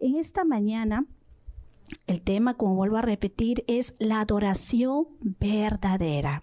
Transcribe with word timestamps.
En 0.00 0.16
esta 0.16 0.44
mañana, 0.44 1.06
el 2.06 2.20
tema, 2.20 2.54
como 2.54 2.76
vuelvo 2.76 2.98
a 2.98 3.02
repetir, 3.02 3.64
es 3.66 3.94
la 3.98 4.20
adoración 4.20 5.08
verdadera. 5.20 6.42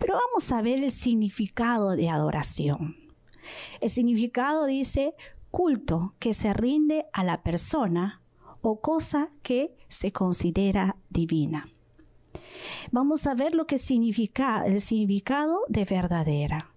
Pero 0.00 0.14
vamos 0.14 0.50
a 0.50 0.62
ver 0.62 0.82
el 0.82 0.90
significado 0.90 1.90
de 1.90 2.08
adoración. 2.08 2.96
El 3.80 3.90
significado 3.90 4.66
dice 4.66 5.14
culto 5.50 6.14
que 6.18 6.34
se 6.34 6.52
rinde 6.52 7.06
a 7.12 7.22
la 7.22 7.42
persona 7.42 8.20
o 8.62 8.80
cosa 8.80 9.30
que 9.42 9.76
se 9.86 10.12
considera 10.12 10.96
divina. 11.08 11.68
Vamos 12.90 13.26
a 13.26 13.34
ver 13.34 13.54
lo 13.54 13.66
que 13.66 13.78
significa 13.78 14.64
el 14.66 14.80
significado 14.80 15.60
de 15.68 15.84
verdadera, 15.84 16.72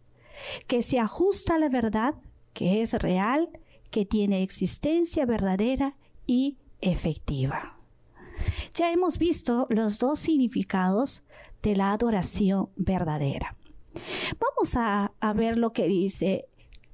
que 0.67 0.81
se 0.81 0.99
ajusta 0.99 1.55
a 1.55 1.59
la 1.59 1.69
verdad, 1.69 2.15
que 2.53 2.81
es 2.81 2.93
real, 2.93 3.49
que 3.89 4.05
tiene 4.05 4.43
existencia 4.43 5.25
verdadera 5.25 5.95
y 6.31 6.55
efectiva. 6.79 7.77
Ya 8.73 8.89
hemos 8.89 9.17
visto 9.17 9.67
los 9.69 9.99
dos 9.99 10.17
significados 10.17 11.25
de 11.61 11.75
la 11.75 11.91
adoración 11.91 12.69
verdadera. 12.77 13.57
Vamos 14.39 14.75
a, 14.77 15.11
ver 15.35 15.57
lo 15.57 15.73
que 15.73 15.87
dice 15.89 16.45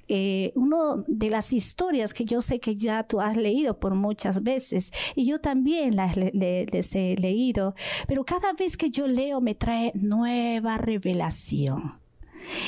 eh, 0.08 0.54
una 0.56 1.04
de 1.06 1.30
las 1.30 1.54
historias 1.54 2.16
que 2.16 2.26
yo 2.26 2.42
sé 2.42 2.60
que 2.60 2.76
ya 2.76 3.04
tú 3.04 3.22
has 3.22 3.38
leído 3.38 3.80
por 3.80 3.94
muchas 3.94 4.42
veces 4.42 4.92
y 5.16 5.26
yo 5.26 5.40
también 5.40 5.96
las 5.96 6.18
he 6.18 7.16
leído, 7.18 7.76
pero 8.08 8.26
cada 8.26 8.54
vez 8.54 8.76
que 8.76 8.90
yo 8.90 9.08
leo 9.08 9.40
me 9.40 9.54
trae 9.54 9.92
nueva 9.94 10.80
revelación 10.80 12.00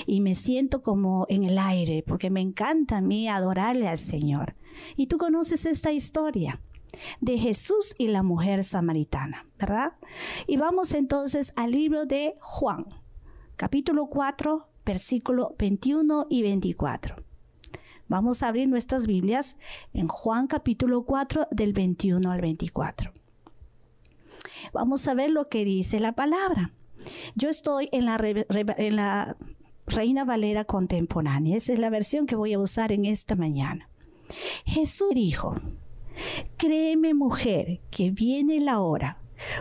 y 0.06 0.22
me 0.22 0.36
siento 0.36 0.84
como 0.84 1.26
en 1.30 1.46
el 1.46 1.58
aire 1.58 2.04
porque 2.06 2.30
me 2.30 2.42
encanta 2.42 2.98
a 2.98 3.02
mí 3.02 3.28
adorarle 3.28 3.88
al 3.88 3.98
Señor. 3.98 4.56
Y 4.96 5.08
tú 5.08 5.18
conoces 5.18 5.66
esta 5.66 5.92
historia 5.92 6.62
de 7.22 7.38
Jesús 7.38 7.96
y 7.98 8.08
la 8.08 8.24
mujer 8.24 8.64
samaritana, 8.64 9.46
¿verdad? 9.58 9.94
Y 10.48 10.58
vamos 10.58 10.94
entonces 10.94 11.54
al 11.56 11.72
libro 11.72 12.06
de 12.06 12.36
Juan, 12.42 12.86
capítulo 13.56 14.08
4, 14.08 14.68
versículo 14.86 15.56
21 15.58 16.28
y 16.30 16.42
24. 16.44 17.16
Vamos 18.08 18.42
a 18.42 18.48
abrir 18.48 18.68
nuestras 18.68 19.06
Biblias 19.06 19.56
en 19.94 20.08
Juan 20.08 20.48
capítulo 20.48 21.04
4 21.04 21.48
del 21.52 21.74
21 21.74 22.32
al 22.32 22.42
24. 22.42 23.14
Vamos 24.74 25.08
a 25.08 25.14
ver 25.14 25.30
lo 25.30 25.48
que 25.48 25.64
dice 25.64 26.00
la 26.00 26.14
palabra. 26.14 26.72
Yo 27.36 27.50
estoy 27.50 27.88
en 27.92 28.06
la, 28.06 28.20
en 28.20 28.96
la 28.96 29.38
Reina 29.86 30.26
Valera 30.26 30.66
contemporánea. 30.66 31.56
Esa 31.56 31.74
es 31.74 31.80
la 31.80 31.90
versión 31.90 32.26
que 32.26 32.36
voy 32.36 32.54
a 32.54 32.60
usar 32.60 32.92
en 32.92 33.06
esta 33.06 33.36
mañana. 33.36 33.90
Jesús 34.66 35.10
dijo, 35.14 35.56
Créeme 36.58 37.14
mujer, 37.14 37.80
que 37.92 38.12
viene 38.12 38.60
la 38.60 38.80
hora 38.80 39.20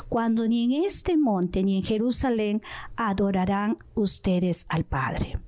cuando 0.09 0.47
ni 0.49 0.65
en 0.65 0.85
este 0.85 1.17
monte 1.17 1.63
ni 1.63 1.77
en 1.77 1.83
Jerusalén 1.83 2.63
adorarán 2.97 3.79
ustedes 3.95 4.67
al 4.69 4.85
Padre. 4.85 5.39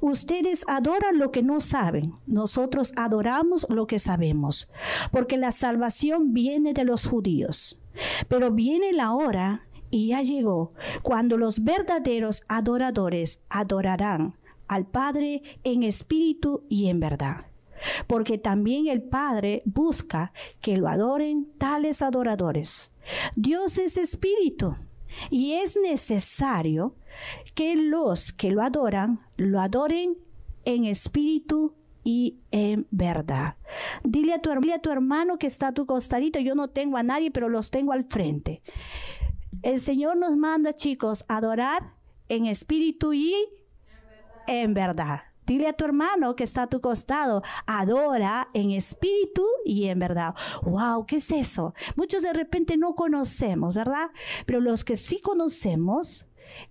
Ustedes 0.00 0.64
adoran 0.68 1.18
lo 1.18 1.32
que 1.32 1.42
no 1.42 1.58
saben, 1.60 2.14
nosotros 2.26 2.92
adoramos 2.96 3.66
lo 3.68 3.86
que 3.86 3.98
sabemos, 3.98 4.70
porque 5.10 5.36
la 5.36 5.50
salvación 5.50 6.32
viene 6.32 6.72
de 6.72 6.84
los 6.84 7.06
judíos. 7.06 7.80
Pero 8.28 8.52
viene 8.52 8.92
la 8.92 9.12
hora, 9.12 9.62
y 9.90 10.08
ya 10.08 10.22
llegó, 10.22 10.72
cuando 11.02 11.36
los 11.36 11.64
verdaderos 11.64 12.42
adoradores 12.48 13.42
adorarán 13.48 14.36
al 14.68 14.86
Padre 14.86 15.42
en 15.64 15.82
espíritu 15.82 16.64
y 16.68 16.88
en 16.88 17.00
verdad 17.00 17.45
porque 18.06 18.38
también 18.38 18.86
el 18.88 19.02
Padre 19.02 19.62
busca 19.64 20.32
que 20.60 20.76
lo 20.76 20.88
adoren 20.88 21.48
tales 21.58 22.02
adoradores. 22.02 22.92
Dios 23.34 23.78
es 23.78 23.96
espíritu 23.96 24.74
y 25.30 25.54
es 25.54 25.78
necesario 25.82 26.94
que 27.54 27.76
los 27.76 28.32
que 28.32 28.50
lo 28.50 28.62
adoran 28.62 29.20
lo 29.36 29.60
adoren 29.60 30.16
en 30.64 30.84
espíritu 30.84 31.74
y 32.04 32.36
en 32.50 32.86
verdad. 32.90 33.56
Dile 34.04 34.34
a, 34.34 34.40
tu, 34.40 34.50
a 34.50 34.78
tu 34.78 34.90
hermano 34.90 35.38
que 35.38 35.46
está 35.46 35.68
a 35.68 35.72
tu 35.72 35.86
costadito, 35.86 36.38
yo 36.38 36.54
no 36.54 36.68
tengo 36.68 36.96
a 36.96 37.02
nadie, 37.02 37.30
pero 37.30 37.48
los 37.48 37.70
tengo 37.70 37.92
al 37.92 38.04
frente. 38.04 38.62
El 39.62 39.80
Señor 39.80 40.16
nos 40.16 40.36
manda, 40.36 40.72
chicos, 40.72 41.24
adorar 41.28 41.94
en 42.28 42.46
espíritu 42.46 43.12
y 43.12 43.34
en 44.46 44.74
verdad. 44.74 45.22
Dile 45.46 45.68
a 45.68 45.72
tu 45.72 45.84
hermano 45.84 46.36
que 46.36 46.44
está 46.44 46.62
a 46.62 46.66
tu 46.68 46.80
costado, 46.80 47.42
adora 47.66 48.48
en 48.52 48.70
espíritu 48.72 49.46
y 49.64 49.86
en 49.86 49.98
verdad. 49.98 50.34
Wow, 50.62 51.06
¿qué 51.06 51.16
es 51.16 51.30
eso? 51.30 51.74
Muchos 51.96 52.22
de 52.22 52.32
repente 52.32 52.76
no 52.76 52.94
conocemos, 52.94 53.74
¿verdad? 53.74 54.10
Pero 54.44 54.60
los 54.60 54.84
que 54.84 54.96
sí 54.96 55.20
conocemos, 55.20 56.26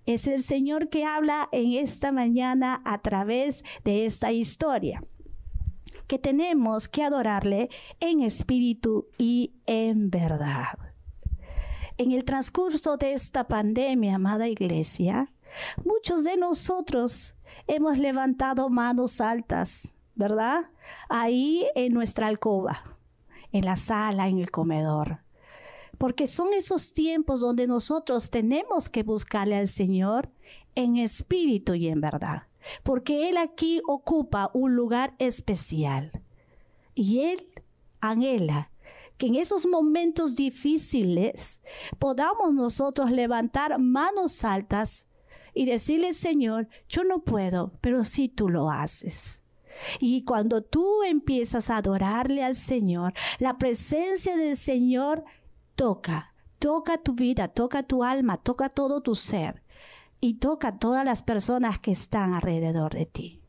es 0.06 0.26
el 0.26 0.38
Señor 0.38 0.88
que 0.88 1.04
habla 1.04 1.48
en 1.52 1.72
esta 1.72 2.10
mañana 2.10 2.80
a 2.84 3.02
través 3.02 3.64
de 3.84 4.06
esta 4.06 4.32
historia 4.32 5.00
que 6.06 6.18
tenemos 6.18 6.88
que 6.88 7.02
adorarle 7.02 7.68
en 8.00 8.22
espíritu 8.22 9.08
y 9.18 9.54
en 9.66 10.10
verdad. 10.10 10.78
En 11.98 12.12
el 12.12 12.24
transcurso 12.24 12.96
de 12.96 13.12
esta 13.12 13.48
pandemia, 13.48 14.16
amada 14.16 14.48
iglesia, 14.48 15.32
muchos 15.84 16.24
de 16.24 16.36
nosotros 16.36 17.35
hemos 17.66 17.98
levantado 17.98 18.68
manos 18.68 19.20
altas, 19.20 19.96
¿verdad? 20.14 20.64
Ahí 21.08 21.66
en 21.74 21.92
nuestra 21.92 22.26
alcoba, 22.26 22.78
en 23.52 23.64
la 23.64 23.76
sala, 23.76 24.28
en 24.28 24.38
el 24.38 24.50
comedor. 24.50 25.20
Porque 25.98 26.26
son 26.26 26.52
esos 26.52 26.92
tiempos 26.92 27.40
donde 27.40 27.66
nosotros 27.66 28.30
tenemos 28.30 28.88
que 28.88 29.02
buscarle 29.02 29.56
al 29.56 29.68
Señor 29.68 30.30
en 30.74 30.96
espíritu 30.96 31.74
y 31.74 31.88
en 31.88 32.00
verdad. 32.00 32.44
Porque 32.82 33.28
Él 33.28 33.36
aquí 33.36 33.80
ocupa 33.86 34.50
un 34.52 34.74
lugar 34.74 35.14
especial. 35.18 36.10
Y 36.94 37.20
Él 37.20 37.46
anhela 38.00 38.70
que 39.16 39.26
en 39.26 39.36
esos 39.36 39.66
momentos 39.66 40.36
difíciles 40.36 41.62
podamos 41.98 42.52
nosotros 42.52 43.10
levantar 43.10 43.78
manos 43.78 44.44
altas 44.44 45.06
y 45.56 45.64
decirle, 45.64 46.12
Señor, 46.12 46.68
yo 46.86 47.02
no 47.02 47.20
puedo, 47.20 47.72
pero 47.80 48.04
sí 48.04 48.28
tú 48.28 48.50
lo 48.50 48.70
haces. 48.70 49.42
Y 50.00 50.22
cuando 50.22 50.62
tú 50.62 51.02
empiezas 51.02 51.70
a 51.70 51.78
adorarle 51.78 52.44
al 52.44 52.54
Señor, 52.54 53.14
la 53.38 53.56
presencia 53.56 54.36
del 54.36 54.54
Señor 54.54 55.24
toca, 55.74 56.34
toca 56.58 56.98
tu 56.98 57.14
vida, 57.14 57.48
toca 57.48 57.82
tu 57.84 58.04
alma, 58.04 58.36
toca 58.36 58.68
todo 58.68 59.00
tu 59.00 59.14
ser 59.14 59.62
y 60.20 60.34
toca 60.34 60.78
todas 60.78 61.06
las 61.06 61.22
personas 61.22 61.78
que 61.78 61.92
están 61.92 62.34
alrededor 62.34 62.92
de 62.92 63.06
ti. 63.06 63.40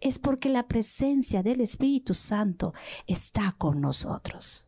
Es 0.00 0.18
porque 0.18 0.48
la 0.48 0.66
presencia 0.66 1.44
del 1.44 1.60
Espíritu 1.60 2.14
Santo 2.14 2.74
está 3.06 3.54
con 3.56 3.80
nosotros. 3.80 4.66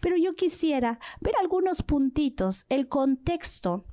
Pero 0.00 0.16
yo 0.16 0.34
quisiera 0.34 0.98
ver 1.20 1.34
algunos 1.40 1.82
puntitos, 1.82 2.66
el 2.68 2.88
contexto 2.88 3.84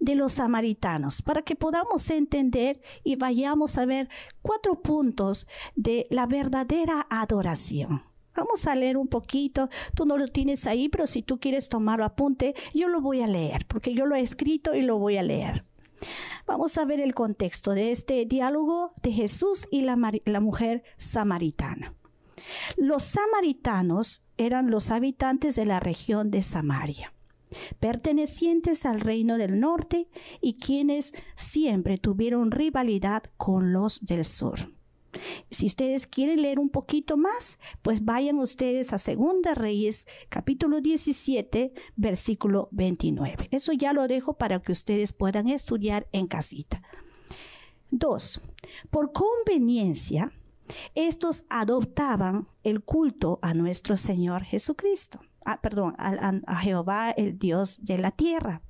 de 0.00 0.14
los 0.14 0.32
samaritanos 0.34 1.22
para 1.22 1.42
que 1.42 1.56
podamos 1.56 2.10
entender 2.10 2.80
y 3.04 3.16
vayamos 3.16 3.78
a 3.78 3.86
ver 3.86 4.08
cuatro 4.42 4.80
puntos 4.80 5.46
de 5.74 6.06
la 6.10 6.26
verdadera 6.26 7.06
adoración. 7.10 8.02
Vamos 8.34 8.66
a 8.66 8.74
leer 8.74 8.98
un 8.98 9.08
poquito. 9.08 9.70
Tú 9.94 10.04
no 10.04 10.18
lo 10.18 10.28
tienes 10.28 10.66
ahí, 10.66 10.88
pero 10.88 11.06
si 11.06 11.22
tú 11.22 11.40
quieres 11.40 11.68
tomar 11.68 12.02
apunte, 12.02 12.54
yo 12.74 12.88
lo 12.88 13.00
voy 13.00 13.22
a 13.22 13.26
leer, 13.26 13.64
porque 13.66 13.94
yo 13.94 14.04
lo 14.04 14.14
he 14.14 14.20
escrito 14.20 14.74
y 14.74 14.82
lo 14.82 14.98
voy 14.98 15.16
a 15.16 15.22
leer. 15.22 15.64
Vamos 16.46 16.76
a 16.76 16.84
ver 16.84 17.00
el 17.00 17.14
contexto 17.14 17.72
de 17.72 17.90
este 17.90 18.26
diálogo 18.26 18.92
de 19.02 19.12
Jesús 19.12 19.66
y 19.70 19.80
la, 19.80 19.96
la 20.26 20.40
mujer 20.40 20.84
samaritana. 20.98 21.94
Los 22.76 23.02
samaritanos 23.04 24.22
eran 24.36 24.70
los 24.70 24.90
habitantes 24.90 25.56
de 25.56 25.64
la 25.64 25.80
región 25.80 26.30
de 26.30 26.42
Samaria 26.42 27.12
pertenecientes 27.80 28.86
al 28.86 29.00
reino 29.00 29.38
del 29.38 29.60
norte 29.60 30.08
y 30.40 30.54
quienes 30.54 31.14
siempre 31.34 31.98
tuvieron 31.98 32.50
rivalidad 32.50 33.24
con 33.36 33.72
los 33.72 34.04
del 34.04 34.24
sur. 34.24 34.72
Si 35.50 35.66
ustedes 35.66 36.06
quieren 36.06 36.42
leer 36.42 36.58
un 36.58 36.68
poquito 36.68 37.16
más, 37.16 37.58
pues 37.80 38.04
vayan 38.04 38.38
ustedes 38.38 38.92
a 38.92 38.98
Segunda 38.98 39.54
Reyes, 39.54 40.06
capítulo 40.28 40.80
17, 40.80 41.72
versículo 41.96 42.68
29. 42.72 43.48
Eso 43.50 43.72
ya 43.72 43.94
lo 43.94 44.08
dejo 44.08 44.34
para 44.34 44.60
que 44.60 44.72
ustedes 44.72 45.12
puedan 45.12 45.48
estudiar 45.48 46.06
en 46.12 46.26
casita. 46.26 46.82
Dos, 47.90 48.42
por 48.90 49.12
conveniencia, 49.12 50.32
estos 50.94 51.44
adoptaban 51.48 52.48
el 52.62 52.82
culto 52.82 53.38
a 53.40 53.54
nuestro 53.54 53.96
Señor 53.96 54.42
Jesucristo 54.42 55.20
perdón, 55.62 55.94
a, 55.98 56.56
Jehová, 56.56 57.10
el 57.10 57.38
Dios 57.38 57.84
de 57.84 57.98
la 57.98 58.10
tierra. 58.10 58.62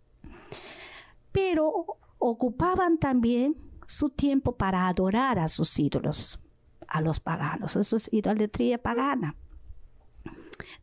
Pero 1.32 1.98
ocupaban 2.18 2.98
también 2.98 3.56
su 3.86 4.10
tiempo 4.10 4.56
para 4.56 4.88
adorar 4.88 5.38
a 5.38 5.48
sus 5.48 5.78
ídolos, 5.78 6.40
a 6.88 7.00
los 7.00 7.20
paganos. 7.20 7.76
Eso 7.76 7.96
es 7.96 8.12
idolatría 8.12 8.82
pagana. 8.82 9.36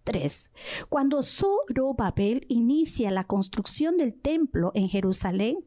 3. 0.03 0.51
Cuando 0.89 1.21
Zorobabel 1.21 2.45
inicia 2.49 3.11
la 3.11 3.23
construcción 3.23 3.97
del 3.97 4.13
templo 4.13 4.71
en 4.75 4.89
Jerusalén, 4.89 5.57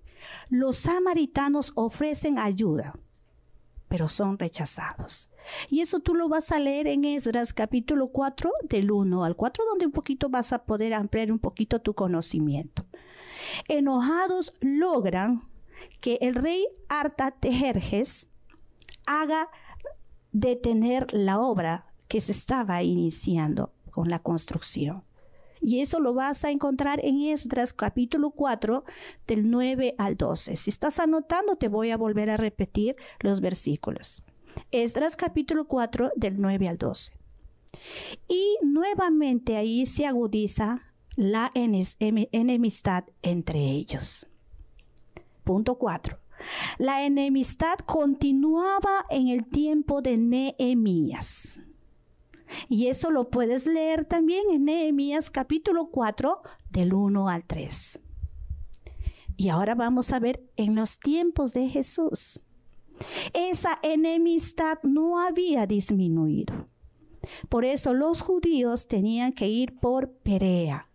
los 0.48 0.76
samaritanos 0.76 1.72
ofrecen 1.74 2.38
ayuda, 2.38 2.98
pero 3.88 4.08
son 4.08 4.38
rechazados. 4.38 5.30
Y 5.70 5.80
eso 5.80 6.00
tú 6.00 6.14
lo 6.14 6.28
vas 6.28 6.52
a 6.52 6.58
leer 6.58 6.86
en 6.86 7.04
Esdras 7.04 7.52
capítulo 7.52 8.08
4 8.08 8.50
del 8.68 8.90
1 8.90 9.24
al 9.24 9.36
4, 9.36 9.64
donde 9.64 9.86
un 9.86 9.92
poquito 9.92 10.28
vas 10.28 10.52
a 10.52 10.64
poder 10.64 10.94
ampliar 10.94 11.30
un 11.32 11.38
poquito 11.38 11.80
tu 11.80 11.94
conocimiento. 11.94 12.84
Enojados 13.68 14.54
logran 14.60 15.42
que 16.00 16.18
el 16.20 16.34
rey 16.34 16.66
Artatejerjes 16.88 18.28
haga 19.06 19.48
detener 20.32 21.12
la 21.12 21.40
obra 21.40 21.86
que 22.08 22.20
se 22.20 22.32
estaba 22.32 22.82
iniciando 22.82 23.72
con 23.90 24.10
la 24.10 24.18
construcción. 24.18 25.04
Y 25.60 25.80
eso 25.80 26.00
lo 26.00 26.14
vas 26.14 26.44
a 26.44 26.50
encontrar 26.50 27.00
en 27.02 27.22
Esdras 27.22 27.72
capítulo 27.72 28.30
4 28.30 28.84
del 29.26 29.50
9 29.50 29.94
al 29.98 30.16
12. 30.16 30.54
Si 30.56 30.70
estás 30.70 31.00
anotando, 31.00 31.56
te 31.56 31.68
voy 31.68 31.90
a 31.90 31.96
volver 31.96 32.30
a 32.30 32.36
repetir 32.36 32.96
los 33.20 33.40
versículos. 33.40 34.22
Esdras 34.70 35.16
capítulo 35.16 35.66
4 35.66 36.12
del 36.16 36.40
9 36.40 36.68
al 36.68 36.78
12. 36.78 37.12
Y 38.28 38.56
nuevamente 38.62 39.56
ahí 39.56 39.86
se 39.86 40.06
agudiza 40.06 40.82
la 41.16 41.50
enemistad 41.54 43.04
entre 43.22 43.58
ellos. 43.58 44.26
Punto 45.44 45.76
4. 45.76 46.18
La 46.78 47.04
enemistad 47.04 47.78
continuaba 47.86 49.06
en 49.10 49.28
el 49.28 49.46
tiempo 49.46 50.02
de 50.02 50.16
Nehemías. 50.16 51.60
Y 52.68 52.86
eso 52.86 53.10
lo 53.10 53.30
puedes 53.30 53.66
leer 53.66 54.04
también 54.04 54.44
en 54.52 54.66
Nehemías 54.66 55.30
capítulo 55.30 55.88
4 55.90 56.42
del 56.70 56.94
1 56.94 57.28
al 57.28 57.44
3. 57.44 57.98
Y 59.36 59.48
ahora 59.48 59.74
vamos 59.74 60.12
a 60.12 60.18
ver 60.18 60.42
en 60.56 60.74
los 60.74 60.98
tiempos 60.98 61.52
de 61.52 61.68
Jesús. 61.68 62.40
Esa 63.32 63.78
enemistad 63.82 64.78
no 64.82 65.20
había 65.20 65.66
disminuido. 65.66 66.68
Por 67.48 67.64
eso 67.64 67.94
los 67.94 68.20
judíos 68.20 68.86
tenían 68.88 69.32
que 69.32 69.48
ir 69.48 69.78
por 69.78 70.10
Perea, 70.10 70.88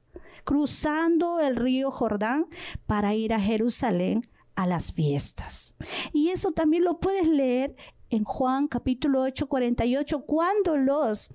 cruzando 0.44 1.40
el 1.40 1.56
río 1.56 1.92
Jordán 1.92 2.48
para 2.86 3.16
ir 3.16 3.34
a 3.34 3.40
Jerusalén 3.40 4.22
a 4.56 4.68
las 4.68 4.94
fiestas. 4.94 5.76
Y 6.14 6.30
eso 6.30 6.52
también 6.52 6.84
lo 6.84 7.00
puedes 7.00 7.28
leer 7.28 7.76
en 8.10 8.24
Juan 8.24 8.68
capítulo 8.68 9.22
8, 9.22 9.48
48, 9.48 10.26
cuando 10.26 10.78
los 10.78 11.30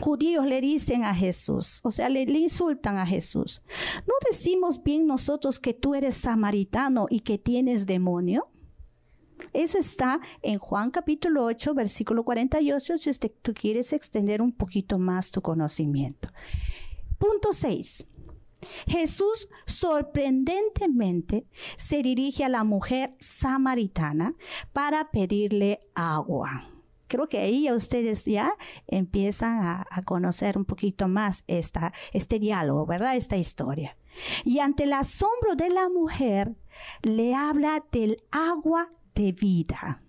judíos 0.00 0.46
le 0.46 0.60
dicen 0.60 1.04
a 1.04 1.14
Jesús, 1.14 1.80
o 1.82 1.90
sea, 1.90 2.08
le, 2.08 2.24
le, 2.26 2.38
insultan 2.38 2.96
a 2.96 3.06
Jesús, 3.06 3.60
¿no 4.06 4.14
decimos 4.30 4.82
bien 4.82 5.06
nosotros 5.06 5.58
que 5.58 5.74
tú 5.74 5.96
eres 5.96 6.14
samaritano 6.14 7.06
y 7.10 7.20
que 7.20 7.38
tienes 7.38 7.86
demonio? 7.86 8.49
Eso 9.52 9.78
está 9.78 10.20
en 10.42 10.58
Juan 10.58 10.90
capítulo 10.90 11.44
8, 11.44 11.74
versículo 11.74 12.24
48, 12.24 12.98
si 12.98 13.10
tú 13.42 13.54
quieres 13.54 13.92
extender 13.92 14.42
un 14.42 14.52
poquito 14.52 14.98
más 14.98 15.30
tu 15.30 15.42
conocimiento. 15.42 16.28
Punto 17.18 17.52
6. 17.52 18.06
Jesús 18.86 19.48
sorprendentemente 19.66 21.46
se 21.76 22.02
dirige 22.02 22.44
a 22.44 22.48
la 22.48 22.64
mujer 22.64 23.14
samaritana 23.18 24.34
para 24.72 25.10
pedirle 25.10 25.80
agua. 25.94 26.64
Creo 27.08 27.28
que 27.28 27.38
ahí 27.38 27.70
ustedes 27.72 28.24
ya 28.24 28.54
empiezan 28.86 29.58
a, 29.58 30.02
conocer 30.04 30.56
un 30.56 30.64
poquito 30.64 31.08
más 31.08 31.42
esta, 31.48 31.92
este 32.12 32.38
diálogo, 32.38 32.86
¿verdad? 32.86 33.16
Esta 33.16 33.36
historia. 33.36 33.96
Y 34.44 34.60
ante 34.60 34.84
el 34.84 34.92
asombro 34.92 35.56
de 35.56 35.70
la 35.70 35.88
mujer, 35.88 36.54
le 37.02 37.34
habla 37.34 37.84
del 37.90 38.22
agua 38.30 38.90
de 39.14 39.32
vida 39.32 40.00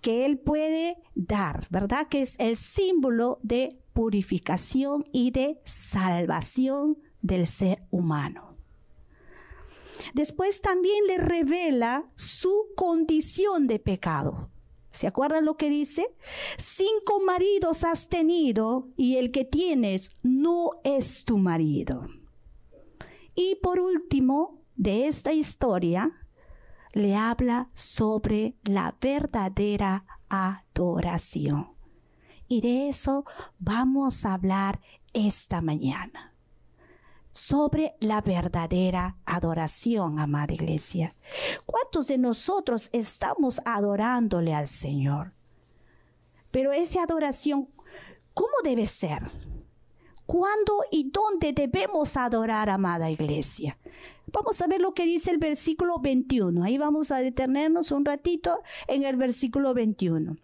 que 0.00 0.24
Él 0.24 0.38
puede 0.38 0.98
dar, 1.14 1.66
¿verdad? 1.70 2.08
Que 2.08 2.20
es 2.20 2.36
el 2.38 2.56
símbolo 2.56 3.38
de 3.42 3.78
purificación 3.92 5.04
y 5.12 5.30
de 5.30 5.60
salvación 5.64 6.98
del 7.20 7.46
ser 7.46 7.80
humano. 7.90 8.56
Después 10.14 10.60
también 10.60 11.06
le 11.06 11.18
revela 11.18 12.08
su 12.14 12.68
condición 12.76 13.66
de 13.66 13.80
pecado. 13.80 14.50
¿Se 14.90 15.06
acuerdan 15.06 15.44
lo 15.44 15.56
que 15.56 15.68
dice? 15.68 16.06
Cinco 16.56 17.20
maridos 17.20 17.84
has 17.84 18.08
tenido 18.08 18.88
y 18.96 19.16
el 19.16 19.32
que 19.32 19.44
tienes 19.44 20.12
no 20.22 20.70
es 20.84 21.24
tu 21.24 21.36
marido. 21.38 22.06
Y 23.34 23.56
por 23.56 23.80
último, 23.80 24.62
de 24.76 25.06
esta 25.06 25.32
historia, 25.32 26.12
le 26.92 27.16
habla 27.16 27.68
sobre 27.74 28.56
la 28.64 28.96
verdadera 29.00 30.04
adoración. 30.28 31.72
Y 32.48 32.60
de 32.60 32.88
eso 32.88 33.24
vamos 33.58 34.24
a 34.24 34.34
hablar 34.34 34.80
esta 35.12 35.60
mañana. 35.60 36.34
Sobre 37.30 37.94
la 38.00 38.20
verdadera 38.20 39.16
adoración, 39.26 40.18
amada 40.18 40.54
iglesia. 40.54 41.14
¿Cuántos 41.66 42.08
de 42.08 42.18
nosotros 42.18 42.88
estamos 42.92 43.60
adorándole 43.64 44.54
al 44.54 44.66
Señor? 44.66 45.34
Pero 46.50 46.72
esa 46.72 47.02
adoración, 47.02 47.68
¿cómo 48.34 48.54
debe 48.64 48.86
ser? 48.86 49.30
¿Cuándo 50.28 50.84
y 50.90 51.10
dónde 51.10 51.54
debemos 51.54 52.18
adorar, 52.18 52.68
amada 52.68 53.10
iglesia? 53.10 53.78
Vamos 54.30 54.60
a 54.60 54.66
ver 54.66 54.78
lo 54.78 54.92
que 54.92 55.06
dice 55.06 55.30
el 55.30 55.38
versículo 55.38 56.00
21. 56.00 56.64
Ahí 56.64 56.76
vamos 56.76 57.10
a 57.10 57.16
detenernos 57.16 57.92
un 57.92 58.04
ratito 58.04 58.60
en 58.88 59.04
el 59.04 59.16
versículo 59.16 59.72
21. 59.72 60.36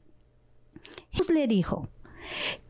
Jesús 1.10 1.34
le 1.34 1.46
dijo, 1.46 1.90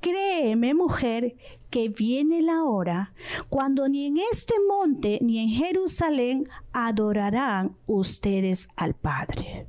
Créeme, 0.01 0.75
mujer, 0.75 1.37
que 1.71 1.89
viene 1.89 2.43
la 2.43 2.65
hora 2.65 3.15
cuando 3.49 3.89
ni 3.89 4.07
en 4.07 4.19
este 4.19 4.55
monte 4.69 5.21
ni 5.23 5.39
en 5.39 5.51
Jerusalén 5.51 6.49
adorarán 6.73 7.77
ustedes 7.87 8.67
al 8.75 8.95
Padre. 8.95 9.69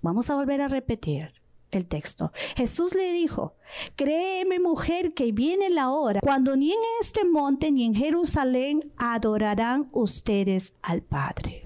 Vamos 0.00 0.30
a 0.30 0.34
volver 0.34 0.62
a 0.62 0.66
repetir 0.66 1.41
el 1.78 1.86
texto. 1.86 2.32
Jesús 2.56 2.94
le 2.94 3.12
dijo, 3.12 3.56
créeme 3.96 4.60
mujer 4.60 5.14
que 5.14 5.32
viene 5.32 5.70
la 5.70 5.90
hora 5.90 6.20
cuando 6.20 6.56
ni 6.56 6.72
en 6.72 6.80
este 7.00 7.24
monte 7.24 7.70
ni 7.70 7.84
en 7.84 7.94
Jerusalén 7.94 8.80
adorarán 8.96 9.88
ustedes 9.92 10.74
al 10.82 11.02
Padre. 11.02 11.62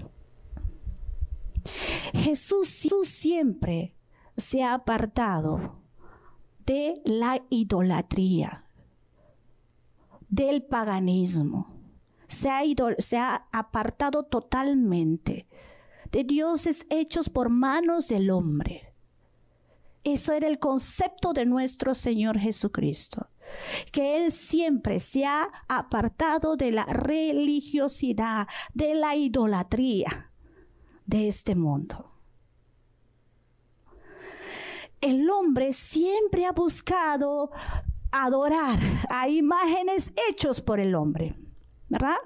Jesús, 2.13 2.67
siempre 3.03 3.95
se 4.35 4.63
ha 4.63 4.73
apartado 4.73 5.81
de 6.65 7.01
la 7.05 7.41
idolatría, 7.49 8.65
del 10.29 10.63
paganismo. 10.63 11.67
Se 12.27 12.49
ha, 13.17 13.47
apartado 13.51 14.23
totalmente 14.23 15.47
de 16.11 16.23
dioses 16.23 16.85
hechos 16.89 17.29
por 17.29 17.49
manos 17.49 18.09
del 18.09 18.29
homre. 18.29 18.86
Eso 20.07 20.33
era 20.33 20.47
el 20.47 20.59
concepto 20.59 21.33
de 21.33 21.45
nuestro 21.45 21.93
Señor 21.93 22.39
Jesucristo 22.39 23.29
que 23.93 24.17
Él 24.17 24.31
siempre 24.31 24.99
se 24.99 25.25
ha 25.25 25.49
apartado 25.69 26.57
de 26.57 26.69
la 26.71 26.83
religiosidad, 26.83 28.45
de 28.73 28.93
la 28.93 29.15
idolatría 29.15 30.31
de 31.05 31.27
este 31.27 31.55
mundo 31.55 32.17
el 35.01 35.29
hombre 35.29 35.73
siempre 35.73 36.45
ha 36.45 36.51
buscado 36.51 37.51
adorar 38.11 38.79
a 39.09 39.27
imágenes 39.29 40.13
hechos 40.29 40.61
por 40.61 40.79
el 40.79 40.95
hombre, 40.95 41.35
¿verdad? 41.87 42.17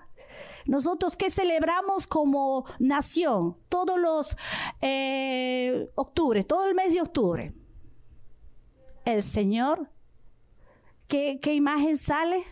Nosotros 0.65 1.17
que 1.17 1.31
celebramos 1.31 2.05
como 2.05 2.65
nación 2.79 3.57
todos 3.67 3.99
los 3.99 4.37
eh, 4.79 5.89
octubre, 5.95 6.43
todo 6.43 6.67
el 6.67 6.75
mes 6.75 6.93
de 6.93 7.01
octubre. 7.01 7.53
El 9.05 9.23
Señor, 9.23 9.89
¿qué, 11.07 11.39
qué 11.41 11.55
imagen 11.55 11.97
sale? 11.97 12.43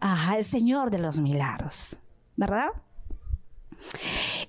Ajá, 0.00 0.36
el 0.36 0.44
Señor 0.44 0.90
de 0.90 0.98
los 0.98 1.18
milagros, 1.18 1.98
¿verdad? 2.36 2.70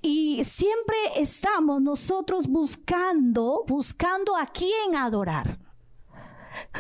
Y 0.02 0.44
siempre 0.44 0.96
estamos 1.16 1.82
nosotros 1.82 2.48
buscando, 2.48 3.64
buscando 3.68 4.36
a 4.36 4.46
quién 4.46 4.96
adorar, 4.96 5.60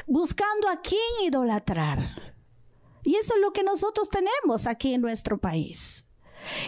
buscando 0.05 0.69
a 0.69 0.81
quién 0.81 0.99
idolatrar. 1.25 1.99
Y 3.03 3.15
eso 3.15 3.35
es 3.35 3.41
lo 3.41 3.51
que 3.51 3.63
nosotros 3.63 4.09
tenemos 4.09 4.67
aquí 4.67 4.93
en 4.93 5.01
nuestro 5.01 5.37
país. 5.37 6.05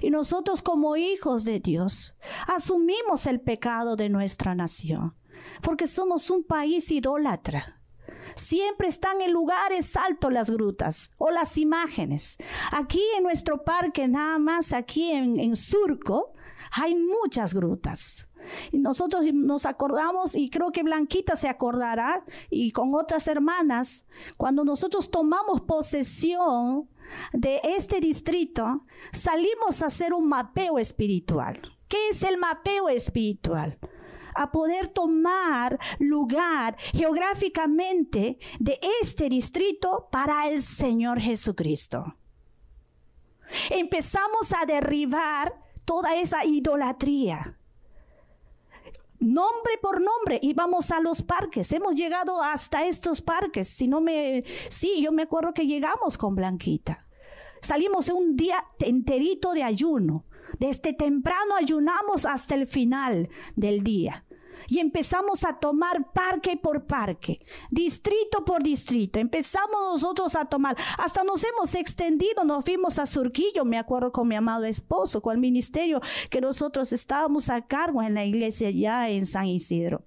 Y 0.02 0.10
nosotros 0.10 0.62
como 0.62 0.96
hijos 0.96 1.46
de 1.46 1.60
Dios 1.60 2.16
asumimos 2.48 3.26
el 3.26 3.40
pecado 3.40 3.96
de 3.96 4.10
nuestra 4.10 4.56
nación. 4.56 5.16
Porque 5.62 5.88
somos 5.88 6.30
un 6.30 6.44
país 6.44 6.92
idólatra. 6.92 7.82
Siempre 8.36 8.88
están 8.88 9.22
en 9.22 9.32
lugares 9.32 9.96
altos 9.98 10.32
las 10.32 10.50
grutas 10.50 11.12
o 11.18 11.30
las 11.30 11.58
imágenes. 11.58 12.38
Aquí 12.72 13.04
en 13.18 13.24
nuestro 13.24 13.64
parque, 13.64 14.08
nada 14.08 14.40
más 14.40 14.72
aquí 14.72 15.12
en, 15.12 15.40
en 15.40 15.56
Surco, 15.56 16.34
hay 16.72 16.96
muchas 16.96 17.54
grutas. 17.54 18.30
Y 18.72 18.78
nosotros 18.80 19.26
nos 19.34 19.66
acordamos, 19.66 20.36
y 20.36 20.50
creo 20.50 20.72
que 20.72 20.84
Blanquita 20.84 21.36
se 21.36 21.48
acordará, 21.48 22.24
y 22.50 22.72
con 22.72 22.96
otras 22.96 23.28
hermanas, 23.28 24.06
cuando 24.38 24.64
nosotros 24.64 25.12
tomamos 25.12 25.62
posesión 25.62 26.90
de 27.34 27.60
este 27.64 28.00
distrito, 28.00 28.86
salimos 29.12 29.82
a 29.82 29.88
hacer 29.88 30.14
un 30.14 30.28
mapeo 30.28 30.80
espiritual. 30.80 31.60
¿Qué 31.88 32.10
es 32.10 32.24
el 32.24 32.38
mapeo 32.38 32.90
espiritual? 32.90 33.80
A 34.40 34.52
poder 34.52 34.88
tomar 34.88 35.78
lugar 36.00 36.78
geográficamente 36.94 38.40
de 38.60 38.80
este 39.02 39.28
distrito 39.28 40.08
para 40.10 40.48
el 40.48 40.62
Señor 40.62 41.20
Jesucristo. 41.20 42.16
Empezamos 43.70 44.54
a 44.54 44.66
derribar 44.66 45.54
toda 45.84 46.16
esa 46.16 46.46
idolatría. 46.46 47.58
Nombre 49.20 49.78
por 49.82 50.00
nombre 50.00 50.40
íbamos 50.42 50.92
a 50.92 51.02
los 51.02 51.22
parques. 51.22 51.70
Hemos 51.74 51.96
llegado 51.96 52.42
hasta 52.42 52.86
estos 52.86 53.22
parques. 53.22 53.68
Si 53.68 53.90
no 53.90 54.00
me, 54.00 54.46
sí, 54.70 55.02
yo 55.02 55.12
me 55.12 55.24
acuerdo 55.24 55.54
que 55.54 55.68
llegamos 55.68 56.18
con 56.18 56.36
Blanquita. 56.36 57.06
Salimos 57.62 58.08
un 58.08 58.38
día 58.38 58.64
enterito 58.80 59.52
de 59.52 59.64
ayuno. 59.64 60.24
Desde 60.58 60.94
temprano 60.94 61.56
ayunamos 61.56 62.26
hasta 62.26 62.56
el 62.56 62.68
final 62.68 63.30
del 63.56 63.84
día 63.84 64.26
y 64.70 64.80
empezamos 64.80 65.44
a 65.44 65.60
tomar 65.60 66.14
parque 66.14 66.56
por 66.56 66.86
parque, 66.86 67.40
distrito 67.72 68.46
por 68.46 68.62
distrito. 68.62 69.20
Empezamos 69.20 69.80
nosotros 69.92 70.36
a 70.36 70.46
tomar, 70.46 70.78
hasta 70.98 71.24
nos 71.24 71.44
hemos 71.44 71.74
extendido, 71.76 72.44
nos 72.44 72.64
fuimos 72.64 73.00
a 73.00 73.06
Surquillo, 73.06 73.66
me 73.66 73.80
acuerdo 73.80 74.12
con 74.12 74.28
mi 74.28 74.36
amado 74.36 74.66
esposo, 74.66 75.22
con 75.22 75.34
el 75.34 75.40
ministerio 75.40 76.02
que 76.30 76.40
nosotros 76.40 76.94
estábamos 76.94 77.50
a 77.50 77.66
cargo 77.66 78.04
en 78.04 78.14
la 78.14 78.26
iglesia 78.26 78.70
ya 78.70 79.10
en 79.10 79.26
San 79.26 79.48
Isidro. 79.48 80.04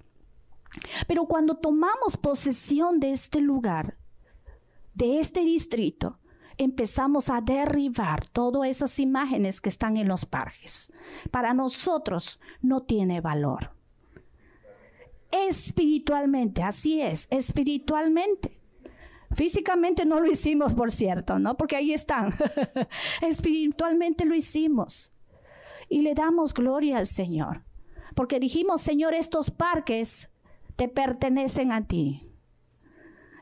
Pero 1.06 1.26
cuando 1.26 1.56
tomamos 1.56 2.16
posesión 2.16 3.00
de 3.00 3.10
este 3.10 3.40
lugar, 3.40 3.98
de 4.94 5.18
este 5.18 5.40
distrito, 5.40 6.18
empezamos 6.56 7.30
a 7.30 7.40
derribar 7.40 8.28
todas 8.28 8.68
esas 8.68 8.98
imágenes 9.00 9.60
que 9.60 9.68
están 9.68 9.96
en 9.96 10.08
los 10.08 10.24
parques. 10.24 10.92
Para 11.30 11.52
nosotros 11.52 12.38
no 12.62 12.82
tiene 12.82 13.20
valor 13.20 13.71
espiritualmente, 15.32 16.62
así 16.62 17.00
es, 17.00 17.26
espiritualmente. 17.30 18.60
Físicamente 19.34 20.04
no 20.04 20.20
lo 20.20 20.30
hicimos, 20.30 20.74
por 20.74 20.92
cierto, 20.92 21.38
¿no? 21.38 21.56
Porque 21.56 21.76
ahí 21.76 21.92
están. 21.92 22.34
espiritualmente 23.22 24.24
lo 24.24 24.34
hicimos. 24.34 25.12
Y 25.88 26.02
le 26.02 26.14
damos 26.14 26.52
gloria 26.52 26.98
al 26.98 27.06
Señor. 27.06 27.64
Porque 28.14 28.38
dijimos, 28.38 28.82
Señor, 28.82 29.14
estos 29.14 29.50
parques 29.50 30.30
te 30.76 30.88
pertenecen 30.88 31.72
a 31.72 31.86
ti. 31.86 32.28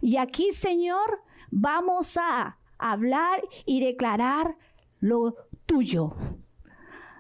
Y 0.01 0.17
aquí, 0.17 0.53
Señor, 0.53 1.23
vamos 1.51 2.17
a 2.17 2.59
hablar 2.79 3.43
y 3.67 3.85
declarar 3.85 4.57
lo 5.01 5.35
tuyo. 5.67 6.15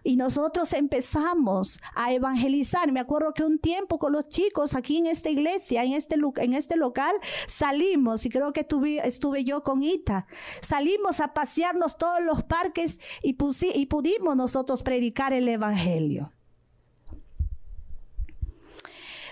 Y 0.02 0.16
nosotros 0.16 0.72
empezamos 0.72 1.78
a 1.94 2.12
evangelizar. 2.12 2.90
Me 2.92 3.00
acuerdo 3.00 3.34
que 3.34 3.44
un 3.44 3.58
tiempo 3.58 3.98
con 3.98 4.12
los 4.12 4.28
chicos 4.28 4.74
aquí 4.74 4.98
en 4.98 5.06
esta 5.06 5.30
iglesia, 5.30 5.84
en 5.84 5.92
este, 5.92 6.16
en 6.36 6.54
este 6.54 6.76
local, 6.76 7.14
salimos, 7.46 8.24
y 8.26 8.30
creo 8.30 8.52
que 8.52 8.66
estuve 9.04 9.44
yo 9.44 9.62
con 9.62 9.82
Ita, 9.82 10.26
salimos 10.60 11.20
a 11.20 11.34
pasearnos 11.34 11.98
todos 11.98 12.22
los 12.22 12.42
parques 12.42 13.00
y, 13.22 13.36
y 13.74 13.86
pudimos 13.86 14.36
nosotros 14.36 14.82
predicar 14.82 15.32
el 15.32 15.48
Evangelio. 15.48 16.32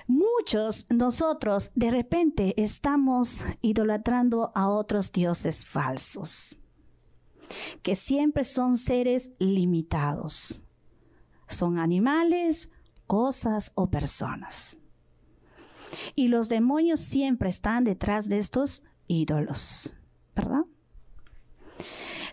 Muchos 0.06 0.86
nosotros 0.88 1.70
de 1.74 1.90
repente 1.90 2.54
estamos 2.56 3.44
idolatrando 3.60 4.52
a 4.54 4.68
otros 4.68 5.12
dioses 5.12 5.66
falsos 5.66 6.56
que 7.82 7.94
siempre 7.94 8.44
son 8.44 8.76
seres 8.76 9.30
limitados. 9.38 10.62
Son 11.46 11.78
animales, 11.78 12.70
cosas 13.06 13.72
o 13.74 13.88
personas. 13.88 14.78
Y 16.14 16.28
los 16.28 16.48
demonios 16.48 17.00
siempre 17.00 17.48
están 17.48 17.84
detrás 17.84 18.28
de 18.28 18.36
estos 18.36 18.82
ídolos, 19.06 19.94
¿verdad? 20.36 20.64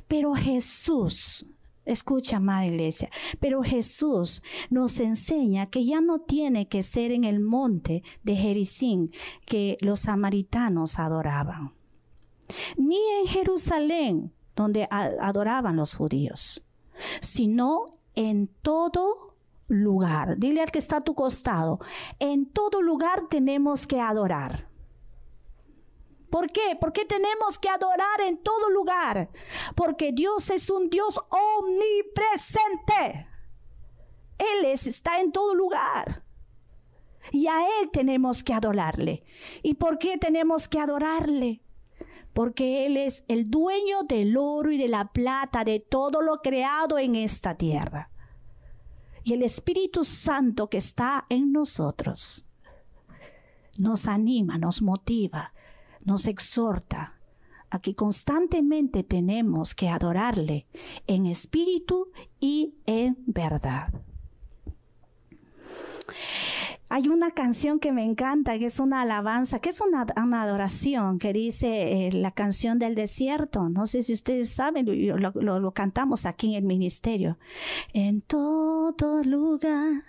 Pero 0.08 0.34
Jesús, 0.36 1.48
escucha, 1.86 2.38
amada 2.38 2.66
iglesia, 2.66 3.10
pero 3.40 3.64
Jesús 3.64 4.44
nos 4.70 5.00
enseña 5.00 5.70
que 5.70 5.86
ya 5.86 6.02
no 6.02 6.20
tiene 6.20 6.68
que 6.68 6.84
ser 6.84 7.12
en 7.12 7.24
el 7.24 7.40
monte 7.40 8.04
de 8.24 8.36
Jericín 8.36 9.12
que 9.46 9.78
los 9.80 10.02
samaritanos 10.02 11.00
adoraban, 11.00 11.74
ni 12.78 13.00
en 13.22 13.28
Jerusalén 13.28 14.34
donde 14.56 14.88
adoraban 14.90 15.76
los 15.76 15.96
judíos, 15.96 16.64
sino 17.22 18.00
en 18.16 18.48
todo 18.62 19.36
lugar. 19.68 20.38
Dile 20.38 20.62
al 20.62 20.72
que 20.72 20.80
está 20.80 20.98
a 20.98 21.02
tu 21.02 21.16
costado, 21.16 21.80
en 22.20 22.46
todo 22.46 22.82
lugar 22.82 23.28
tenemos 23.30 23.88
que 23.88 24.00
adorar. 24.00 24.70
¿Por 26.30 26.52
qué? 26.52 26.76
¿Por 26.80 26.92
qué 26.92 27.06
tenemos 27.06 27.58
que 27.58 27.70
adorar 27.70 28.22
en 28.28 28.38
todo 28.38 28.70
lugar? 28.70 29.30
Porque 29.76 30.12
Dios 30.12 30.50
es 30.50 30.70
un 30.70 30.90
Dios 30.90 31.20
omnipresente. 31.30 33.28
Él 34.38 34.66
está 34.66 35.22
en 35.22 35.32
todo 35.32 35.56
lugar. 35.56 36.24
Y 37.32 37.48
a 37.48 37.62
Él 37.80 37.90
tenemos 37.92 38.44
que 38.44 38.54
adorarle. 38.54 39.24
¿Y 39.64 39.76
por 39.76 39.98
qué 39.98 40.18
tenemos 40.18 40.68
que 40.68 40.80
adorarle? 40.80 41.62
Porque 42.36 42.86
Él 42.86 42.98
es 42.98 43.24
el 43.30 43.46
dueño 43.46 44.04
del 44.04 44.36
oro 44.36 44.70
y 44.70 44.78
de 44.78 44.90
la 44.90 45.14
plata, 45.14 45.64
de 45.64 45.80
todo 45.80 46.22
lo 46.22 46.42
creado 46.42 47.00
en 47.00 47.16
esta 47.16 47.56
tierra. 47.56 48.12
Y 49.24 49.32
el 49.32 49.42
Espíritu 49.42 50.04
Santo 50.04 50.70
que 50.70 50.76
está 50.76 51.26
en 51.30 51.54
nosotros 51.54 52.46
nos 53.80 54.10
anima, 54.10 54.58
nos 54.58 54.82
motiva, 54.82 55.54
nos 56.02 56.28
exhorta 56.28 57.18
a 57.70 57.80
que 57.80 57.96
constantemente 57.96 59.04
tenemos 59.04 59.74
que 59.74 59.88
adorarle 59.88 60.68
en 61.08 61.28
espíritu 61.28 62.12
y 62.42 62.76
en 62.86 63.18
verdad. 63.26 63.94
Hay 66.96 67.10
una 67.10 67.32
canción 67.32 67.80
que 67.80 67.92
me 67.92 68.06
encanta, 68.06 68.58
que 68.58 68.68
es 68.68 68.80
una 68.80 69.02
alabanza, 69.02 69.60
que 69.60 69.68
es 69.68 69.82
una, 69.82 70.06
adoración, 70.42 71.20
que 71.20 71.34
dice 71.34 72.08
eh, 72.08 72.12
la 72.14 72.32
canción 72.32 72.80
del 72.80 72.96
desierto. 72.96 73.68
No 73.68 73.86
sé 73.86 74.02
si 74.02 74.14
ustedes 74.14 74.50
saben, 74.50 74.86
lo, 75.20 75.60
lo 75.60 75.72
cantamos 75.74 76.26
aquí 76.26 76.52
en 76.52 76.54
el 76.54 76.64
ministerio. 76.64 77.38
En 77.92 78.22
todo 78.22 79.24
lugar 79.24 80.06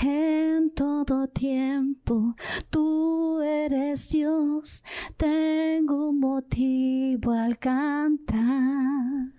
en 0.00 0.70
todo 0.74 1.28
tiempo 1.28 2.34
tú 2.68 3.40
eres 3.40 4.10
Dios, 4.10 4.84
tengo 5.16 6.10
un 6.10 6.20
motivo 6.20 7.32
al 7.32 7.58
cantar. 7.58 9.32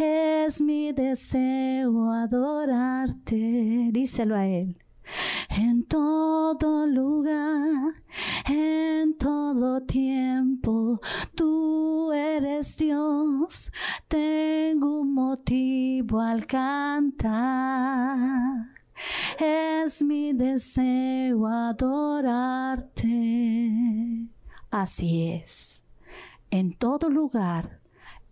Es 0.00 0.60
mi 0.60 0.90
deseo 0.90 2.10
adorarte, 2.10 3.90
díselo 3.92 4.34
a 4.34 4.48
Él 4.48 4.76
en 5.50 5.84
todo 5.84 6.86
lugar, 6.86 7.94
en 8.48 9.16
todo 9.16 9.82
tiempo. 9.82 11.00
Tú 11.34 12.12
eres 12.12 12.76
Dios, 12.76 13.72
tengo 14.08 15.00
un 15.00 15.14
motivo 15.14 16.20
al 16.20 16.46
cantar. 16.46 17.96
Es 19.38 20.02
mi 20.02 20.32
deseo 20.32 21.46
adorarte. 21.46 23.06
Así 24.70 25.32
es, 25.32 25.84
en 26.50 26.74
todo 26.74 27.08
lugar 27.08 27.85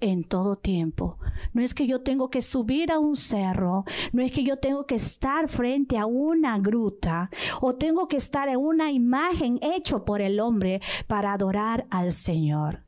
en 0.05 0.23
todo 0.23 0.57
tiempo. 0.57 1.19
No 1.55 1.63
es 1.63 1.75
que 1.75 1.87
yo 1.87 2.03
tengo 2.03 2.29
que 2.29 2.43
subir 2.43 2.93
a 2.93 2.99
un 2.99 3.17
cerro, 3.17 3.85
no 4.13 4.23
es 4.23 4.33
que 4.33 4.45
yo 4.45 4.59
tengo 4.59 4.87
que 4.87 4.97
estar 4.97 5.49
frente 5.49 5.97
a 5.97 6.05
una 6.05 6.59
gruta 6.59 7.31
o 7.61 7.75
tengo 7.75 8.07
que 8.07 8.17
estar 8.17 8.49
en 8.49 8.59
una 8.59 8.93
imagen 8.93 9.59
hecho 9.63 10.05
por 10.05 10.21
el 10.21 10.41
hombre 10.41 10.81
para 11.07 11.33
adorar 11.33 11.87
al 11.91 12.13
Señor. 12.13 12.83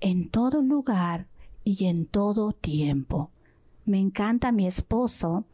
En 0.00 0.28
todo 0.28 0.60
lugar 0.60 1.26
y 1.64 1.86
en 1.86 2.06
todo 2.06 2.52
tiempo. 2.52 3.30
Me 3.86 3.98
encanta 3.98 4.52
mi 4.52 4.66
esposo. 4.66 5.44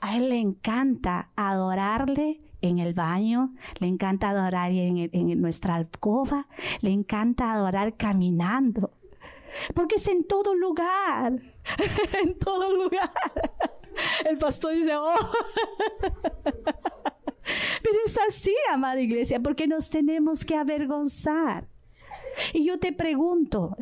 A 0.00 0.16
él 0.16 0.30
le 0.30 0.38
encanta 0.38 1.30
adorarle 1.36 2.40
en 2.62 2.78
el 2.78 2.94
baño, 2.94 3.52
le 3.78 3.88
encanta 3.88 4.30
adorar 4.30 4.72
en, 4.72 5.10
en 5.12 5.40
nuestra 5.40 5.74
alcoba, 5.74 6.48
le 6.80 6.92
encanta 6.92 7.52
adorar 7.52 7.96
caminando. 7.96 8.90
Porque 9.74 9.96
es 9.96 10.06
en 10.08 10.24
todo 10.24 10.54
lugar, 10.54 11.40
en 12.22 12.38
todo 12.38 12.74
lugar. 12.74 13.12
El 14.24 14.38
pastor 14.38 14.74
dice, 14.74 14.94
oh. 14.96 15.14
Pero 17.82 17.98
es 18.04 18.18
así, 18.28 18.54
amada 18.70 19.00
iglesia, 19.00 19.40
porque 19.40 19.66
nos 19.66 19.88
tenemos 19.90 20.44
que 20.44 20.54
avergonzar. 20.54 21.66
Y 22.52 22.64
yo 22.64 22.78
te 22.78 22.92
pregunto, 22.92 23.74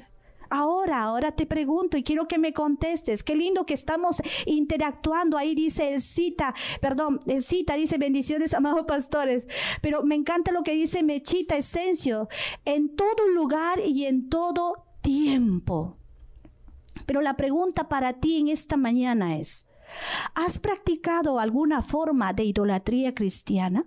Ahora, 0.48 1.02
ahora 1.02 1.32
te 1.32 1.46
pregunto 1.46 1.96
y 1.96 2.02
quiero 2.02 2.28
que 2.28 2.38
me 2.38 2.52
contestes. 2.52 3.22
Qué 3.22 3.34
lindo 3.34 3.66
que 3.66 3.74
estamos 3.74 4.22
interactuando. 4.44 5.36
Ahí 5.36 5.54
dice 5.54 5.94
el 5.94 6.00
cita, 6.00 6.54
perdón, 6.80 7.20
el 7.26 7.42
cita 7.42 7.74
dice 7.74 7.98
bendiciones, 7.98 8.54
amados 8.54 8.84
pastores. 8.86 9.48
Pero 9.82 10.04
me 10.04 10.14
encanta 10.14 10.52
lo 10.52 10.62
que 10.62 10.72
dice 10.72 11.02
Mechita 11.02 11.56
Esencio. 11.56 12.28
En 12.64 12.94
todo 12.94 13.28
lugar 13.34 13.80
y 13.84 14.06
en 14.06 14.28
todo 14.28 14.85
tiempo. 15.06 15.96
Pero 17.06 17.20
la 17.20 17.36
pregunta 17.36 17.88
para 17.88 18.14
ti 18.14 18.38
en 18.38 18.48
esta 18.48 18.76
mañana 18.76 19.36
es, 19.36 19.64
¿has 20.34 20.58
practicado 20.58 21.38
alguna 21.38 21.80
forma 21.80 22.32
de 22.32 22.42
idolatría 22.42 23.14
cristiana? 23.14 23.86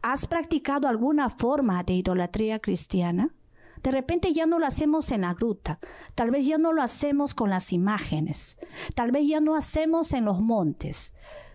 ¿Has 0.00 0.26
practicado 0.26 0.88
alguna 0.88 1.28
forma 1.28 1.82
de 1.82 1.92
idolatría 1.92 2.60
cristiana? 2.60 3.34
De 3.82 3.90
repente 3.90 4.32
ya 4.32 4.46
no 4.46 4.58
lo 4.58 4.66
hacemos 4.66 5.12
en 5.12 5.20
la 5.20 5.34
gruta, 5.34 5.78
tal 6.14 6.30
vez 6.30 6.46
ya 6.46 6.56
no 6.56 6.72
lo 6.72 6.82
hacemos 6.82 7.34
con 7.34 7.50
las 7.50 7.74
imágenes, 7.74 8.56
tal 8.94 9.12
vez 9.12 9.28
ya 9.28 9.40
no 9.40 9.54
hacemos 9.54 10.14
en 10.14 10.24
los 10.24 10.40
montes, 10.40 11.12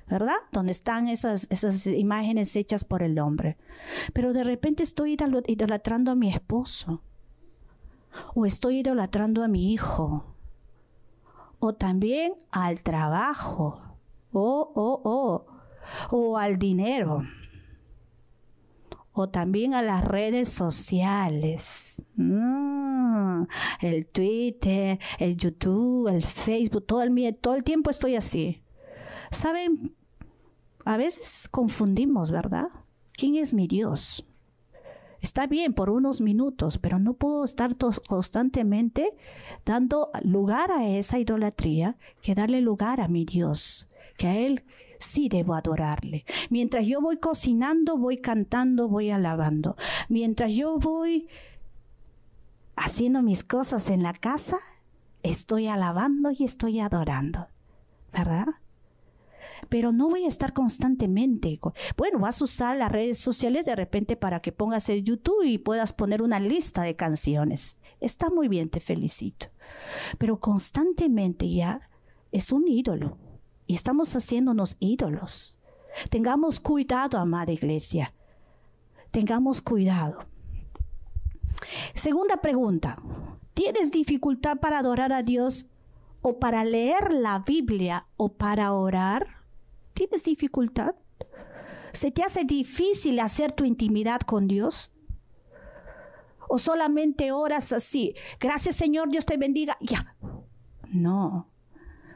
¿verdad? 0.08 0.38
Donde 0.52 0.72
están 0.72 1.08
esas, 1.08 1.48
esas 1.50 1.88
imágenes 1.88 2.56
hechas 2.56 2.84
por 2.84 3.02
el 3.02 3.18
hombre. 3.18 3.58
Pero 4.14 4.34
de 4.34 4.44
repente 4.44 4.84
estoy 4.84 5.18
idolatrando 5.48 6.12
a 6.12 6.16
mi 6.16 6.30
esposo, 6.30 7.02
o 8.36 8.46
estoy 8.46 8.80
idolatrando 8.80 9.44
a 9.44 9.48
mi 9.48 9.74
hijo, 9.74 10.36
o 11.60 11.74
también 11.74 12.34
al 12.52 12.82
trabajo, 12.82 13.98
o, 14.32 14.72
o, 14.76 15.02
o, 15.04 15.46
o 16.12 16.38
al 16.38 16.58
dinero 16.58 17.24
o 19.14 19.30
también 19.30 19.74
a 19.76 19.82
las 19.82 20.04
redes 20.04 20.50
sociales. 20.50 22.04
Mm, 22.16 23.44
el 23.82 24.08
Twitter, 24.08 25.00
el 25.20 25.38
YouTube, 25.38 26.08
el 26.08 26.24
Facebook, 26.24 26.86
todo 26.86 27.04
el, 27.04 27.38
todo 27.40 27.56
el 27.56 27.64
tiempo 27.64 27.92
estoy 27.92 28.16
así. 28.16 28.64
¿Saben? 29.32 29.96
A 30.84 30.98
veces 30.98 31.48
confundimos, 31.50 32.32
¿verdad? 32.32 32.68
¿Quién 33.14 33.36
es 33.36 33.54
mi 33.54 33.68
Dios? 33.68 34.28
Está 35.24 35.48
bien 35.48 35.74
por 35.74 35.90
unos 35.90 36.20
minutos, 36.20 36.78
pero 36.78 37.00
no 37.00 37.14
puedo 37.14 37.46
estar 37.46 37.78
constantemente 38.10 39.16
dando 39.66 40.10
lugar 40.22 40.70
a 40.74 40.86
esa 40.86 41.18
idolatría 41.18 41.96
que 42.22 42.36
darle 42.36 42.60
lugar 42.60 43.00
a 43.00 43.08
mi 43.08 43.24
Dios, 43.24 43.88
que 44.18 44.28
a 44.28 44.36
Él 44.36 44.66
sí 45.00 45.30
debo 45.30 45.56
adorarle. 45.56 46.26
Mientras 46.50 46.86
yo 46.88 47.00
voy 47.00 47.20
cocinando, 47.20 47.98
voy 47.98 48.18
cantando, 48.18 48.90
voy 48.90 49.12
alabando. 49.12 49.78
Mientras 50.10 50.52
yo 50.52 50.78
voy 50.78 51.30
haciendo 52.76 53.22
mis 53.22 53.46
cosas 53.46 53.90
en 53.92 54.04
la 54.04 54.12
casa, 54.12 54.60
estoy 55.24 55.68
alabando 55.68 56.32
y 56.32 56.44
estoy 56.44 56.82
adorando. 56.82 57.48
¿Verdad? 58.12 58.48
Pero 59.70 59.92
no 59.92 60.10
voy 60.10 60.26
a 60.26 60.28
estar 60.28 60.54
constantemente. 60.54 61.60
Bueno, 61.98 62.20
vas 62.20 62.42
a 62.42 62.44
usar 62.44 62.78
las 62.78 62.92
redes 62.92 63.18
sociales 63.18 63.66
de 63.66 63.76
repente 63.76 64.16
para 64.16 64.42
que 64.42 64.52
pongas 64.52 64.90
el 64.90 65.04
YouTube 65.04 65.44
y 65.44 65.58
puedas 65.58 65.94
poner 65.94 66.22
una 66.22 66.40
lista 66.40 66.84
de 66.84 66.96
canciones. 66.96 67.78
Está 68.00 68.30
muy 68.30 68.48
bien, 68.48 68.70
te 68.70 68.80
felicito. 68.80 69.48
Pero 70.18 70.40
constantemente 70.40 71.50
ya 71.50 71.90
es 72.32 72.52
un 72.52 72.68
ídolo 72.68 73.18
y 73.68 73.76
estamos 73.76 74.16
haciéndonos 74.16 74.78
ídolos. 74.80 75.58
Tengamos 76.10 76.60
cuidado, 76.60 77.18
amada 77.18 77.52
iglesia. 77.52 78.14
Tengamos 79.12 79.62
cuidado. 79.62 80.26
Segunda 81.94 82.38
pregunta. 82.38 82.98
¿Tienes 83.54 83.92
dificultad 83.92 84.58
para 84.58 84.80
adorar 84.80 85.14
a 85.14 85.22
Dios 85.22 85.68
o 86.22 86.40
para 86.40 86.66
leer 86.66 87.14
la 87.14 87.40
Biblia 87.40 88.04
o 88.18 88.34
para 88.34 88.74
orar? 88.74 89.43
¿Tienes 89.94 90.24
dificultad? 90.24 90.96
¿Se 91.92 92.12
te 92.12 92.24
hace 92.24 92.44
difícil 92.44 93.20
hacer 93.20 93.52
tu 93.52 93.66
intimidad 93.66 94.22
con 94.22 94.48
Dios? 94.48 94.92
¿O 96.50 96.58
solamente 96.58 97.32
oras 97.32 97.72
así? 97.72 98.16
Gracias 98.40 98.76
Señor, 98.76 99.10
Dios 99.10 99.26
te 99.26 99.38
bendiga. 99.38 99.78
Ya. 99.82 100.16
No 100.92 101.54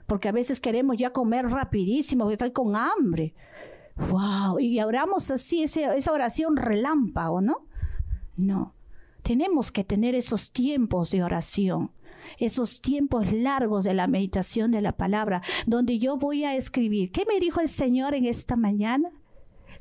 porque 0.08 0.30
a 0.30 0.32
veces 0.32 0.60
queremos 0.60 0.98
ya 0.98 1.12
comer 1.12 1.48
rapidísimo, 1.50 2.24
porque 2.24 2.34
estoy 2.34 2.52
con 2.52 2.76
hambre. 2.76 3.36
¡Wow! 4.10 4.60
Y 4.60 4.80
oramos 4.80 5.30
así, 5.30 5.63
esa 5.63 6.12
oración 6.12 6.56
relámpago, 6.56 7.42
¿no? 7.42 7.68
No. 8.38 8.74
Tenemos 9.22 9.72
que 9.72 9.84
tener 9.84 10.16
esos 10.16 10.52
tiempos 10.52 11.12
de 11.12 11.24
oración, 11.24 11.92
esos 12.38 12.82
tiempos 12.82 13.32
largos 13.32 13.84
de 13.84 13.94
la 13.94 14.08
meditación 14.08 14.72
de 14.72 14.82
la 14.82 14.94
palabra, 14.94 15.42
donde 15.66 16.00
yo 16.00 16.18
voy 16.18 16.44
a 16.44 16.56
escribir. 16.56 17.12
¿Qué 17.12 17.26
me 17.26 17.40
dijo 17.40 17.62
el 17.62 17.68
Señor 17.68 18.13
en 18.13 18.26
esta 18.26 18.56
mañana? 18.56 19.10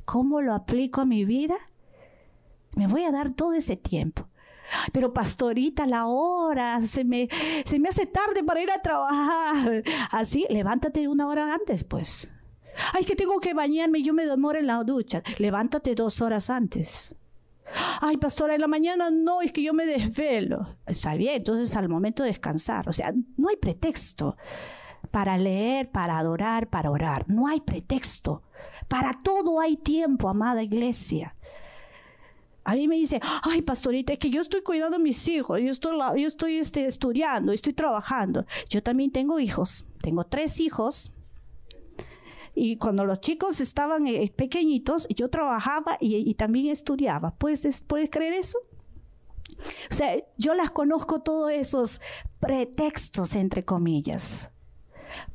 ¿Cómo 0.05 0.41
lo 0.41 0.53
aplico 0.53 1.01
a 1.01 1.05
mi 1.05 1.25
vida? 1.25 1.55
Me 2.75 2.87
voy 2.87 3.03
a 3.03 3.11
dar 3.11 3.33
todo 3.33 3.53
ese 3.53 3.75
tiempo. 3.75 4.27
Pero 4.91 5.13
pastorita, 5.13 5.87
la 5.87 6.07
hora, 6.07 6.79
se 6.81 7.03
me, 7.03 7.29
se 7.65 7.79
me 7.79 7.89
hace 7.89 8.05
tarde 8.05 8.43
para 8.43 8.61
ir 8.61 8.71
a 8.71 8.81
trabajar. 8.81 9.83
Así, 10.11 10.45
levántate 10.49 11.07
una 11.07 11.27
hora 11.27 11.53
antes, 11.53 11.83
pues. 11.83 12.29
Ay, 12.93 13.05
que 13.05 13.15
tengo 13.15 13.39
que 13.39 13.53
bañarme 13.53 14.03
yo 14.03 14.13
me 14.13 14.25
demoro 14.25 14.59
en 14.59 14.67
la 14.67 14.83
ducha. 14.83 15.23
Levántate 15.37 15.95
dos 15.95 16.21
horas 16.21 16.49
antes. 16.49 17.15
Ay, 18.01 18.17
pastora, 18.17 18.55
en 18.55 18.61
la 18.61 18.67
mañana 18.67 19.09
no, 19.09 19.41
es 19.41 19.51
que 19.51 19.63
yo 19.63 19.73
me 19.73 19.85
desvelo. 19.85 20.77
Está 20.85 21.15
bien, 21.15 21.35
entonces 21.37 21.75
al 21.75 21.89
momento 21.89 22.23
de 22.23 22.29
descansar. 22.29 22.87
O 22.87 22.93
sea, 22.93 23.13
no 23.35 23.49
hay 23.49 23.57
pretexto 23.57 24.37
para 25.11 25.37
leer, 25.37 25.91
para 25.91 26.17
adorar, 26.17 26.69
para 26.69 26.91
orar. 26.91 27.29
No 27.29 27.47
hay 27.47 27.61
pretexto. 27.61 28.43
Para 28.87 29.13
todo 29.21 29.59
hay 29.59 29.75
tiempo, 29.77 30.29
amada 30.29 30.63
iglesia. 30.63 31.35
A 32.63 32.75
mí 32.75 32.87
me 32.87 32.95
dice, 32.95 33.21
ay, 33.43 33.61
pastorita, 33.61 34.11
es 34.11 34.19
que 34.19 34.29
yo 34.29 34.41
estoy 34.41 34.61
cuidando 34.61 34.97
a 34.97 34.99
mis 34.99 35.25
hijos, 35.29 35.57
yo 35.61 35.71
estoy, 35.71 35.97
yo 36.21 36.27
estoy 36.27 36.57
este, 36.57 36.85
estudiando, 36.85 37.53
estoy 37.53 37.71
trabajando. 37.71 38.45
Yo 38.67 38.83
también 38.83 39.11
tengo 39.11 39.39
hijos, 39.39 39.85
tengo 40.01 40.25
tres 40.25 40.59
hijos. 40.59 41.13
Y 42.59 42.77
cuando 42.77 43.05
los 43.05 43.21
chicos 43.21 43.61
estaban 43.61 44.07
eh, 44.07 44.33
pequeñitos, 44.35 45.07
yo 45.09 45.29
trabajaba 45.29 45.95
y, 46.01 46.33
también 46.33 46.71
estudiaba. 46.71 47.35
¿Puedes, 47.35 47.83
¿Puedes 47.83 48.09
creer 48.09 48.33
eso? 48.33 48.57
O 49.91 49.93
sea, 49.93 50.17
yo 50.37 50.55
las 50.55 50.71
conozco 50.71 51.19
todos 51.21 51.51
esos 51.51 52.01
pretextos, 52.39 53.35
entre 53.35 53.63
comillas. 53.63 54.49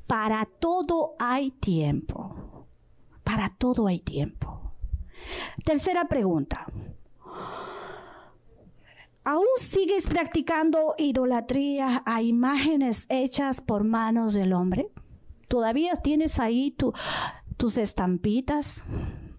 Para 0.08 0.46
todo 0.46 1.14
hay 1.20 1.52
tiempo. 1.52 2.66
Para 3.22 3.50
todo 3.50 3.86
hay 3.86 4.00
tiempo. 4.00 4.72
Tercera 5.64 6.08
pregunta. 6.08 6.66
¿Aún 9.22 9.46
sigues 9.58 10.08
practicando 10.08 10.96
idolatría 10.98 12.02
a 12.04 12.20
imágenes 12.20 13.06
hechas 13.08 13.60
por 13.60 13.84
manos 13.84 14.34
del 14.34 14.52
hombre? 14.54 14.90
¿Todavía 15.52 15.96
tienes 15.96 16.40
ahí 16.40 16.74
tus 17.58 17.76
estampitas? 17.76 18.84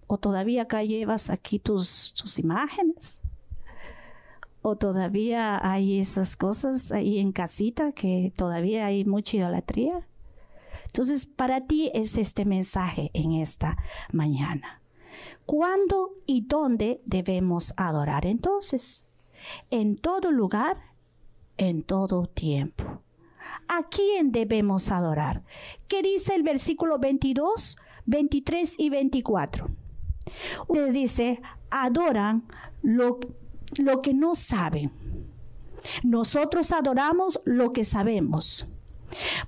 ¿O 0.06 0.16
todavía 0.16 0.62
acá 0.62 0.84
llevas 0.84 1.28
aquí 1.28 1.58
tus, 1.58 2.14
tus 2.14 2.38
imágenes? 2.38 3.20
¿O 4.62 4.76
todavía 4.76 5.58
hay 5.68 5.98
esas 5.98 6.36
cosas 6.36 6.92
ahí 6.92 7.18
en 7.18 7.32
casita 7.32 7.90
que 7.90 8.32
todavía 8.36 8.86
hay 8.86 9.04
mucha 9.04 9.38
idolatría? 9.38 10.06
Entonces, 10.86 11.26
para 11.26 11.66
ti 11.66 11.90
es 11.94 12.16
este 12.16 12.44
mensaje 12.44 13.10
en 13.12 13.32
esta 13.32 13.76
mañana. 14.12 14.82
¿Cuándo 15.46 16.12
y 16.26 16.42
dónde 16.42 17.00
debemos 17.06 17.74
adorar 17.76 18.24
entonces? 18.24 19.04
En 19.72 19.96
todo 19.96 20.30
lugar, 20.30 20.76
en 21.56 21.82
todo 21.82 22.26
tiempo. 22.28 23.03
¿A 23.68 23.88
quién 23.88 24.32
debemos 24.32 24.90
adorar? 24.90 25.42
¿Qué 25.88 26.02
dice 26.02 26.34
el 26.34 26.42
versículo 26.42 26.98
22, 26.98 27.76
23 28.06 28.74
y 28.78 28.90
24? 28.90 29.68
Les 30.72 30.92
dice, 30.92 31.40
adoran 31.70 32.44
lo, 32.82 33.18
lo 33.78 34.02
que 34.02 34.14
no 34.14 34.34
saben. 34.34 34.92
Nosotros 36.02 36.72
adoramos 36.72 37.40
lo 37.44 37.72
que 37.72 37.84
sabemos. 37.84 38.66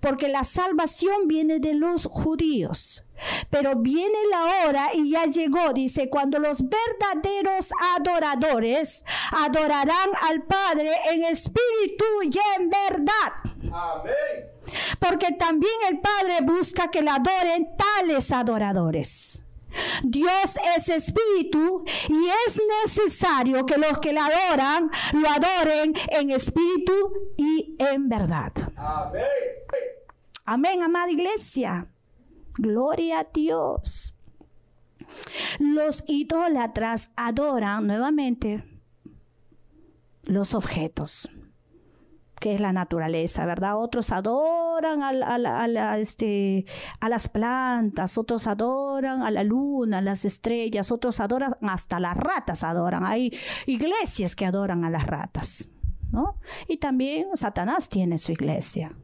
Porque 0.01 0.29
la 0.29 0.45
salvación 0.45 1.27
viene 1.27 1.59
de 1.59 1.75
los 1.75 2.07
judíos. 2.07 3.07
Pero 3.51 3.77
viene 3.77 4.19
la 4.31 4.67
hora 4.67 4.89
y 4.95 5.11
ya 5.11 5.25
llegó, 5.25 5.73
dice, 5.73 6.11
cuando 6.11 6.39
los 6.39 6.63
verdaderos 6.63 7.71
adoradores 7.97 9.05
adorarán 9.33 10.11
al 10.29 10.43
Padre 10.43 10.91
en 11.11 11.25
espíritu 11.25 12.05
y 12.23 12.39
en 12.59 12.69
verdad. 12.69 13.33
Amén. 13.73 14.57
Porque 14.99 15.33
también 15.33 15.73
el 15.89 16.01
Padre 16.01 16.41
busca 16.43 16.91
que 16.91 17.03
le 17.03 17.11
adoren 17.11 17.69
tales 17.77 18.31
adoradores. 18.33 19.43
Dios 20.03 20.57
es 20.77 20.89
espíritu 20.89 21.85
y 22.09 22.29
es 22.47 22.61
necesario 22.83 23.67
que 23.67 23.77
los 23.77 23.99
que 23.99 24.13
le 24.13 24.21
adoran 24.21 24.91
lo 25.13 25.29
adoren 25.29 25.95
en 26.09 26.31
espíritu 26.31 26.93
y 27.37 27.77
en 27.79 28.09
verdad. 28.09 28.53
Amén. 28.77 29.46
Amén, 30.47 30.81
amada 30.81 31.11
iglesia. 31.11 31.89
Gloria 32.55 33.21
a 33.21 33.27
Dios. 33.35 34.15
Los 35.59 36.05
idólatras 36.07 37.11
adoran 37.17 37.89
nuevamente 37.89 38.65
los 40.23 40.55
objetos, 40.55 41.29
que 42.39 42.55
es 42.55 42.61
la 42.61 42.73
naturaleza, 42.73 43.45
¿verdad? 43.45 43.77
Otros 43.77 44.13
adoran 44.13 45.03
a, 45.03 45.99
este, 45.99 46.65
a 47.01 47.09
las 47.09 47.29
plantas, 47.29 48.17
otros 48.17 48.47
adoran 48.47 49.23
a 49.23 49.33
la 49.33 49.43
luna, 49.43 49.99
a 49.99 50.03
las 50.03 50.25
estrellas, 50.25 50.93
otros 50.93 51.19
adoran, 51.19 51.57
hasta 51.63 51.99
las 51.99 52.17
ratas 52.17 52.63
adoran. 52.63 53.05
Hay 53.05 53.37
iglesias 53.67 54.37
que 54.37 54.47
adoran 54.47 54.85
a 54.85 54.91
las 54.91 55.07
ratas, 55.07 55.73
¿no? 56.13 56.39
Y 56.69 56.77
también 56.77 57.37
Satanás 57.37 57.89
tiene 57.89 58.19
su 58.19 58.31
iglesia. 58.31 58.95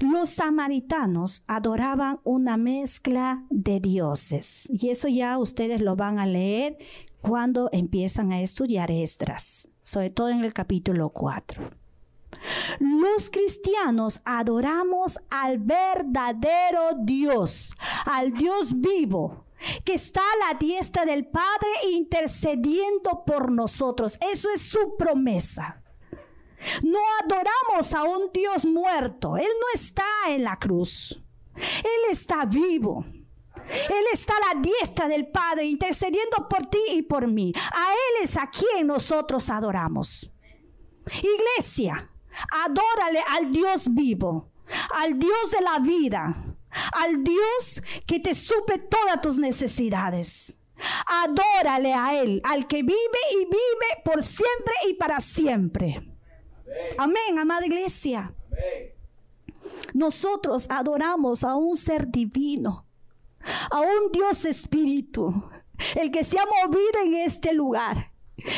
Los 0.00 0.30
samaritanos 0.30 1.44
adoraban 1.46 2.20
una 2.24 2.56
mezcla 2.56 3.44
de 3.50 3.80
dioses 3.80 4.68
y 4.72 4.90
eso 4.90 5.08
ya 5.08 5.38
ustedes 5.38 5.80
lo 5.80 5.96
van 5.96 6.18
a 6.18 6.26
leer 6.26 6.78
cuando 7.20 7.68
empiezan 7.72 8.32
a 8.32 8.40
estudiar 8.40 8.90
Esdras, 8.90 9.68
sobre 9.82 10.10
todo 10.10 10.28
en 10.30 10.44
el 10.44 10.52
capítulo 10.52 11.10
4. 11.10 11.70
Los 12.78 13.28
cristianos 13.28 14.20
adoramos 14.24 15.18
al 15.30 15.58
verdadero 15.58 16.96
Dios, 17.02 17.74
al 18.06 18.32
Dios 18.32 18.80
vivo, 18.80 19.44
que 19.84 19.94
está 19.94 20.20
a 20.20 20.52
la 20.52 20.58
diestra 20.58 21.04
del 21.04 21.26
Padre 21.26 21.68
intercediendo 21.92 23.24
por 23.26 23.50
nosotros. 23.50 24.18
Eso 24.32 24.48
es 24.54 24.62
su 24.62 24.96
promesa. 24.96 25.82
No 26.82 26.98
adoramos 27.22 27.92
a 27.94 28.04
un 28.04 28.30
Dios 28.32 28.66
muerto. 28.66 29.36
Él 29.36 29.48
no 29.60 29.66
está 29.74 30.04
en 30.28 30.44
la 30.44 30.58
cruz. 30.58 31.18
Él 31.56 32.10
está 32.10 32.44
vivo. 32.44 33.04
Él 33.70 34.04
está 34.12 34.34
a 34.36 34.54
la 34.54 34.60
diestra 34.60 35.06
del 35.06 35.28
Padre 35.28 35.64
intercediendo 35.64 36.48
por 36.48 36.66
ti 36.66 36.78
y 36.92 37.02
por 37.02 37.26
mí. 37.26 37.52
A 37.56 37.92
Él 37.92 38.24
es 38.24 38.36
a 38.36 38.50
quien 38.50 38.86
nosotros 38.86 39.48
adoramos. 39.48 40.30
Iglesia, 41.06 42.10
adórale 42.64 43.22
al 43.28 43.50
Dios 43.50 43.92
vivo, 43.92 44.50
al 44.94 45.18
Dios 45.18 45.50
de 45.50 45.60
la 45.60 45.78
vida, 45.78 46.34
al 46.92 47.22
Dios 47.22 47.82
que 48.06 48.20
te 48.20 48.34
supe 48.34 48.78
todas 48.78 49.20
tus 49.20 49.38
necesidades. 49.38 50.58
Adórale 51.06 51.92
a 51.92 52.20
Él, 52.20 52.40
al 52.44 52.66
que 52.66 52.82
vive 52.82 53.20
y 53.32 53.44
vive 53.44 54.02
por 54.04 54.22
siempre 54.22 54.74
y 54.88 54.94
para 54.94 55.20
siempre. 55.20 56.09
Amén, 56.98 57.38
amada 57.38 57.66
iglesia. 57.66 58.34
Nosotros 59.94 60.66
adoramos 60.70 61.42
a 61.44 61.56
un 61.56 61.76
ser 61.76 62.08
divino, 62.08 62.86
a 63.70 63.80
un 63.80 64.12
Dios 64.12 64.44
espíritu, 64.44 65.50
el 65.96 66.10
que 66.10 66.22
se 66.22 66.38
ha 66.38 66.44
movido 66.44 67.00
en 67.04 67.14
este 67.14 67.52
lugar, 67.52 68.12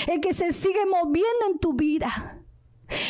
el 0.06 0.20
que 0.20 0.32
se 0.32 0.52
sigue 0.52 0.84
moviendo 0.86 1.46
en 1.50 1.58
tu 1.58 1.72
vida. 1.74 2.38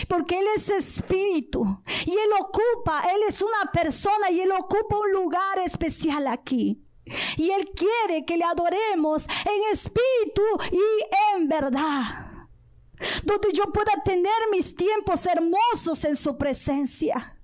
Porque 0.09 0.39
Él 0.39 0.47
es 0.55 0.69
espíritu 0.69 1.83
y 2.07 2.11
Él 2.11 2.31
ocupa, 2.41 3.03
Él 3.13 3.23
es 3.27 3.43
una 3.43 3.73
persona 3.73 4.31
y 4.31 4.41
Él 4.41 4.53
ocupa 4.53 4.97
un 4.97 5.13
lugar 5.13 5.59
especial 5.65 6.29
aquí. 6.29 6.81
Y 7.37 7.51
Él 7.51 7.69
quiere 7.75 8.25
que 8.25 8.37
le 8.37 8.45
adoremos 8.45 9.27
en 9.27 9.73
espíritu 9.73 10.43
y 10.71 11.37
en 11.37 11.49
verdad 11.49 12.32
donde 13.23 13.53
yo 13.53 13.65
pueda 13.73 13.93
tener 14.05 14.33
mis 14.51 14.75
tiempos 14.75 15.27
hermosos 15.27 16.05
en 16.05 16.17
su 16.17 16.37
presencia. 16.37 17.37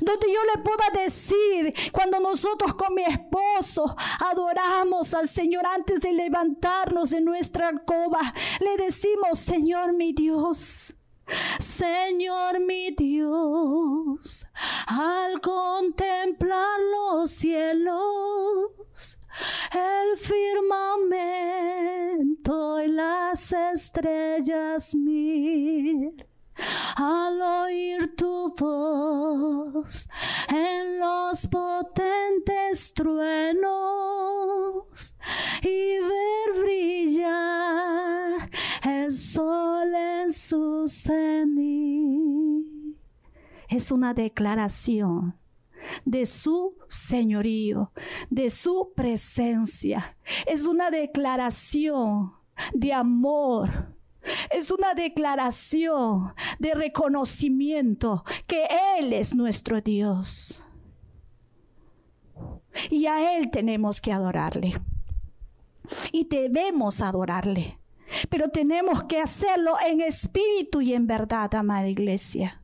Donde 0.00 0.26
yo 0.30 0.40
le 0.54 0.62
pueda 0.62 1.02
decir, 1.02 1.74
cuando 1.92 2.20
nosotros 2.20 2.74
con 2.74 2.94
mi 2.94 3.04
esposo 3.04 3.96
adoramos 4.20 5.14
al 5.14 5.28
Señor 5.28 5.64
antes 5.66 6.00
de 6.00 6.12
levantarnos 6.12 7.10
de 7.10 7.22
nuestra 7.22 7.68
alcoba, 7.68 8.20
le 8.60 8.76
decimos, 8.76 9.38
Señor 9.38 9.94
mi 9.94 10.12
Dios, 10.12 10.94
Señor 11.58 12.60
mi 12.60 12.90
Dios, 12.90 14.46
al 14.86 15.40
contemplar 15.40 16.78
los 16.90 17.30
cielos, 17.30 19.18
el 19.72 20.16
firmamento 20.18 20.80
y 22.80 22.88
las 22.88 23.52
estrellas 23.52 24.94
mil. 24.94 26.24
Al 26.96 27.40
oír 27.40 28.14
tu 28.16 28.54
voz 28.56 30.08
en 30.48 30.98
los 30.98 31.46
potentes 31.46 32.92
truenos 32.94 33.72
y 35.62 35.98
ver 35.98 36.52
brillar 36.62 38.50
el 38.84 39.10
sol 39.10 39.94
en 39.94 40.32
su 40.32 40.86
cenit. 40.86 42.66
Es 43.68 43.90
una 43.90 44.12
declaración 44.12 45.41
de 46.04 46.26
su 46.26 46.76
señorío, 46.88 47.92
de 48.30 48.50
su 48.50 48.92
presencia. 48.94 50.16
Es 50.46 50.66
una 50.66 50.90
declaración 50.90 52.32
de 52.72 52.92
amor. 52.92 53.94
Es 54.50 54.70
una 54.70 54.94
declaración 54.94 56.32
de 56.60 56.74
reconocimiento 56.74 58.24
que 58.46 58.68
Él 58.96 59.12
es 59.12 59.34
nuestro 59.34 59.80
Dios. 59.80 60.64
Y 62.90 63.06
a 63.06 63.36
Él 63.36 63.50
tenemos 63.50 64.00
que 64.00 64.12
adorarle. 64.12 64.80
Y 66.12 66.26
debemos 66.28 67.00
adorarle. 67.00 67.78
Pero 68.28 68.48
tenemos 68.48 69.04
que 69.04 69.20
hacerlo 69.20 69.74
en 69.86 70.00
espíritu 70.00 70.80
y 70.80 70.94
en 70.94 71.06
verdad, 71.06 71.54
amada 71.54 71.88
iglesia. 71.88 72.61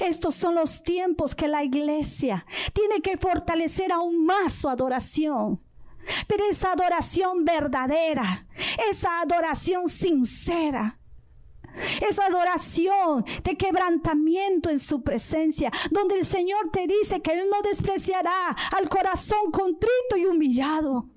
Estos 0.00 0.34
son 0.34 0.54
los 0.54 0.82
tiempos 0.82 1.34
que 1.34 1.48
la 1.48 1.64
iglesia 1.64 2.46
tiene 2.72 3.00
que 3.00 3.16
fortalecer 3.16 3.92
aún 3.92 4.24
más 4.24 4.52
su 4.52 4.68
adoración. 4.68 5.60
Pero 6.26 6.44
esa 6.48 6.72
adoración 6.72 7.44
verdadera, 7.44 8.46
esa 8.90 9.20
adoración 9.20 9.88
sincera, 9.88 10.98
esa 12.00 12.26
adoración 12.26 13.24
de 13.44 13.56
quebrantamiento 13.56 14.70
en 14.70 14.78
su 14.78 15.02
presencia, 15.02 15.70
donde 15.90 16.16
el 16.16 16.24
Señor 16.24 16.70
te 16.72 16.86
dice 16.86 17.20
que 17.20 17.32
Él 17.32 17.48
no 17.50 17.62
despreciará 17.62 18.56
al 18.76 18.88
corazón 18.88 19.50
contrito 19.50 20.16
y 20.16 20.26
humillado. 20.26 21.08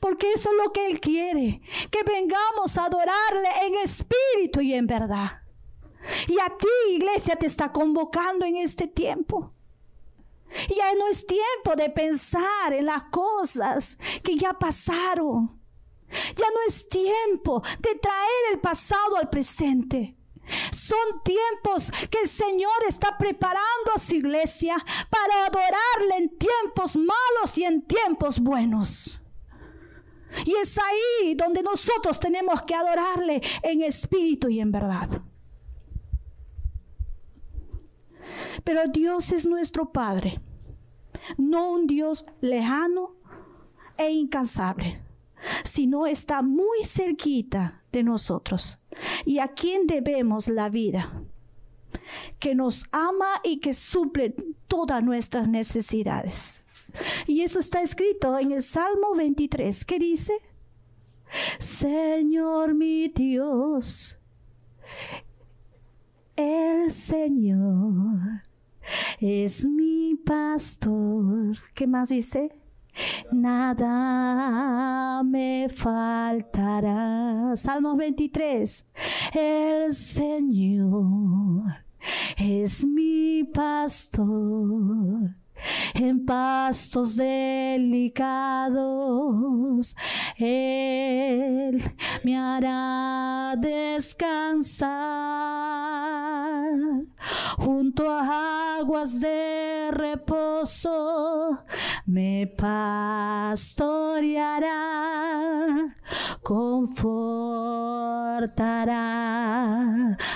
Porque 0.00 0.32
eso 0.32 0.50
es 0.50 0.56
lo 0.56 0.72
que 0.72 0.86
Él 0.86 1.00
quiere, 1.00 1.60
que 1.90 2.02
vengamos 2.02 2.76
a 2.76 2.86
adorarle 2.86 3.48
en 3.66 3.76
espíritu 3.76 4.60
y 4.60 4.74
en 4.74 4.86
verdad. 4.86 5.42
Y 6.26 6.38
a 6.40 6.56
ti, 6.56 6.94
iglesia, 6.94 7.36
te 7.36 7.46
está 7.46 7.72
convocando 7.72 8.44
en 8.44 8.56
este 8.56 8.86
tiempo. 8.86 9.52
Ya 10.68 10.94
no 10.94 11.08
es 11.08 11.26
tiempo 11.26 11.76
de 11.76 11.90
pensar 11.90 12.72
en 12.72 12.86
las 12.86 13.04
cosas 13.04 13.98
que 14.22 14.36
ya 14.36 14.54
pasaron. 14.54 15.60
Ya 16.08 16.46
no 16.46 16.60
es 16.66 16.88
tiempo 16.88 17.62
de 17.80 17.94
traer 17.96 18.52
el 18.52 18.60
pasado 18.60 19.16
al 19.16 19.28
presente. 19.28 20.16
Son 20.72 21.22
tiempos 21.22 21.92
que 22.10 22.20
el 22.22 22.28
Señor 22.28 22.72
está 22.86 23.18
preparando 23.18 23.92
a 23.94 23.98
su 23.98 24.14
iglesia 24.14 24.76
para 25.10 25.46
adorarle 25.46 26.16
en 26.16 26.38
tiempos 26.38 26.96
malos 26.96 27.58
y 27.58 27.64
en 27.64 27.82
tiempos 27.82 28.38
buenos. 28.40 29.20
Y 30.46 30.54
es 30.56 30.78
ahí 30.78 31.34
donde 31.34 31.62
nosotros 31.62 32.18
tenemos 32.18 32.62
que 32.62 32.74
adorarle 32.74 33.42
en 33.62 33.82
espíritu 33.82 34.48
y 34.48 34.60
en 34.60 34.72
verdad. 34.72 35.20
Pero 38.64 38.88
Dios 38.88 39.32
es 39.32 39.46
nuestro 39.46 39.92
Padre, 39.92 40.40
no 41.36 41.72
un 41.72 41.86
Dios 41.86 42.26
lejano 42.40 43.16
e 43.96 44.10
incansable, 44.10 45.02
sino 45.64 46.06
está 46.06 46.42
muy 46.42 46.84
cerquita 46.84 47.82
de 47.92 48.02
nosotros 48.02 48.78
y 49.24 49.38
a 49.38 49.48
quien 49.48 49.86
debemos 49.86 50.48
la 50.48 50.68
vida, 50.68 51.22
que 52.38 52.54
nos 52.54 52.84
ama 52.92 53.28
y 53.44 53.58
que 53.58 53.72
suple 53.72 54.34
todas 54.66 55.02
nuestras 55.02 55.48
necesidades. 55.48 56.64
Y 57.26 57.42
eso 57.42 57.58
está 57.58 57.82
escrito 57.82 58.38
en 58.38 58.52
el 58.52 58.62
Salmo 58.62 59.14
23. 59.14 59.84
¿Qué 59.84 59.98
dice? 59.98 60.32
Señor 61.58 62.74
mi 62.74 63.08
Dios, 63.08 64.18
el 66.36 66.90
Señor 66.90 68.47
es 69.20 69.66
mi 69.66 70.14
pastor. 70.24 71.56
¿Qué 71.74 71.86
más 71.86 72.08
dice? 72.10 72.54
Nada 73.30 75.22
me 75.22 75.68
faltará. 75.68 77.52
Salmo 77.54 77.96
23. 77.96 78.86
El 79.34 79.90
Señor 79.92 81.84
es 82.36 82.84
mi 82.84 83.44
pastor 83.44 85.36
en 85.94 86.24
pastos 86.24 87.16
delicados. 87.16 88.28
Él 90.36 91.82
me 92.24 92.36
hará 92.36 93.54
descansar 93.56 94.98
junto 97.58 98.08
a 98.08 98.76
aguas 98.78 99.20
de 99.20 99.90
reposo. 99.92 101.64
Me 102.06 102.46
pastoreará, 102.56 103.56
confortará 106.42 107.68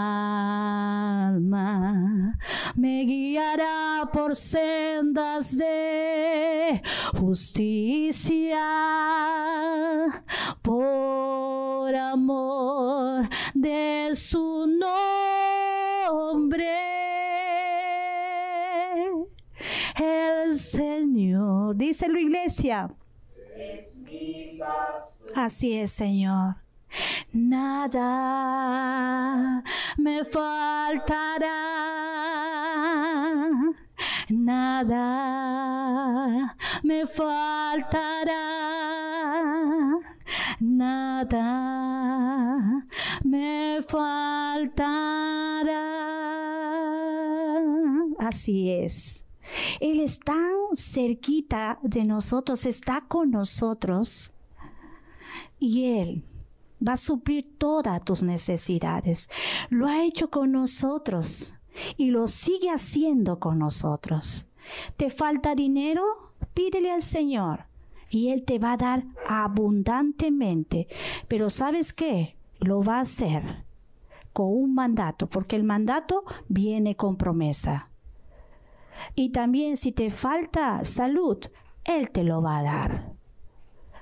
me 2.76 3.04
guiará 3.04 4.08
por 4.12 4.17
sendas 4.34 5.56
de 5.56 6.82
justicia, 7.18 8.58
por 10.62 11.94
amor 11.94 13.28
de 13.54 14.10
su 14.14 14.66
nombre. 14.66 15.58
El 19.96 20.54
Señor, 20.54 21.76
dice 21.76 22.08
la 22.08 22.20
iglesia. 22.20 22.90
Así 25.34 25.74
es, 25.78 25.92
Señor. 25.92 26.56
Nada 27.32 28.02
me 29.96 30.24
faltará 30.24 31.67
nada 34.30 36.08
me 36.82 37.06
faltará, 37.06 38.34
nada 40.60 42.06
me 43.24 43.78
faltará. 43.88 44.88
Así 48.18 48.70
es. 48.70 49.24
Él 49.80 50.00
es 50.00 50.20
tan 50.20 50.54
cerquita 50.74 51.78
de 51.82 52.04
nosotros, 52.04 52.66
está 52.66 53.00
con 53.08 53.30
nosotros 53.30 54.32
y 55.58 55.86
Él 55.98 56.24
va 56.86 56.92
a 56.92 56.96
suplir 56.96 57.56
todas 57.58 58.04
tus 58.04 58.22
necesidades. 58.22 59.28
Lo 59.70 59.86
ha 59.86 60.04
hecho 60.04 60.30
con 60.30 60.52
nosotros 60.52 61.57
y 61.96 62.10
lo 62.10 62.26
sigue 62.26 62.70
haciendo 62.70 63.38
con 63.38 63.58
nosotros. 63.58 64.46
¿Te 64.96 65.10
falta 65.10 65.54
dinero? 65.54 66.02
Pídele 66.54 66.90
al 66.90 67.02
Señor 67.02 67.66
y 68.10 68.30
Él 68.30 68.44
te 68.44 68.58
va 68.58 68.72
a 68.72 68.76
dar 68.76 69.04
abundantemente. 69.28 70.88
Pero 71.26 71.50
¿sabes 71.50 71.92
qué? 71.92 72.36
Lo 72.60 72.82
va 72.82 72.96
a 72.96 73.00
hacer 73.00 73.64
con 74.32 74.46
un 74.46 74.74
mandato, 74.74 75.28
porque 75.28 75.56
el 75.56 75.64
mandato 75.64 76.24
viene 76.48 76.96
con 76.96 77.16
promesa. 77.16 77.90
Y 79.14 79.30
también 79.30 79.76
si 79.76 79.92
te 79.92 80.10
falta 80.10 80.84
salud, 80.84 81.38
Él 81.84 82.10
te 82.10 82.24
lo 82.24 82.42
va 82.42 82.58
a 82.58 82.62
dar. 82.62 83.12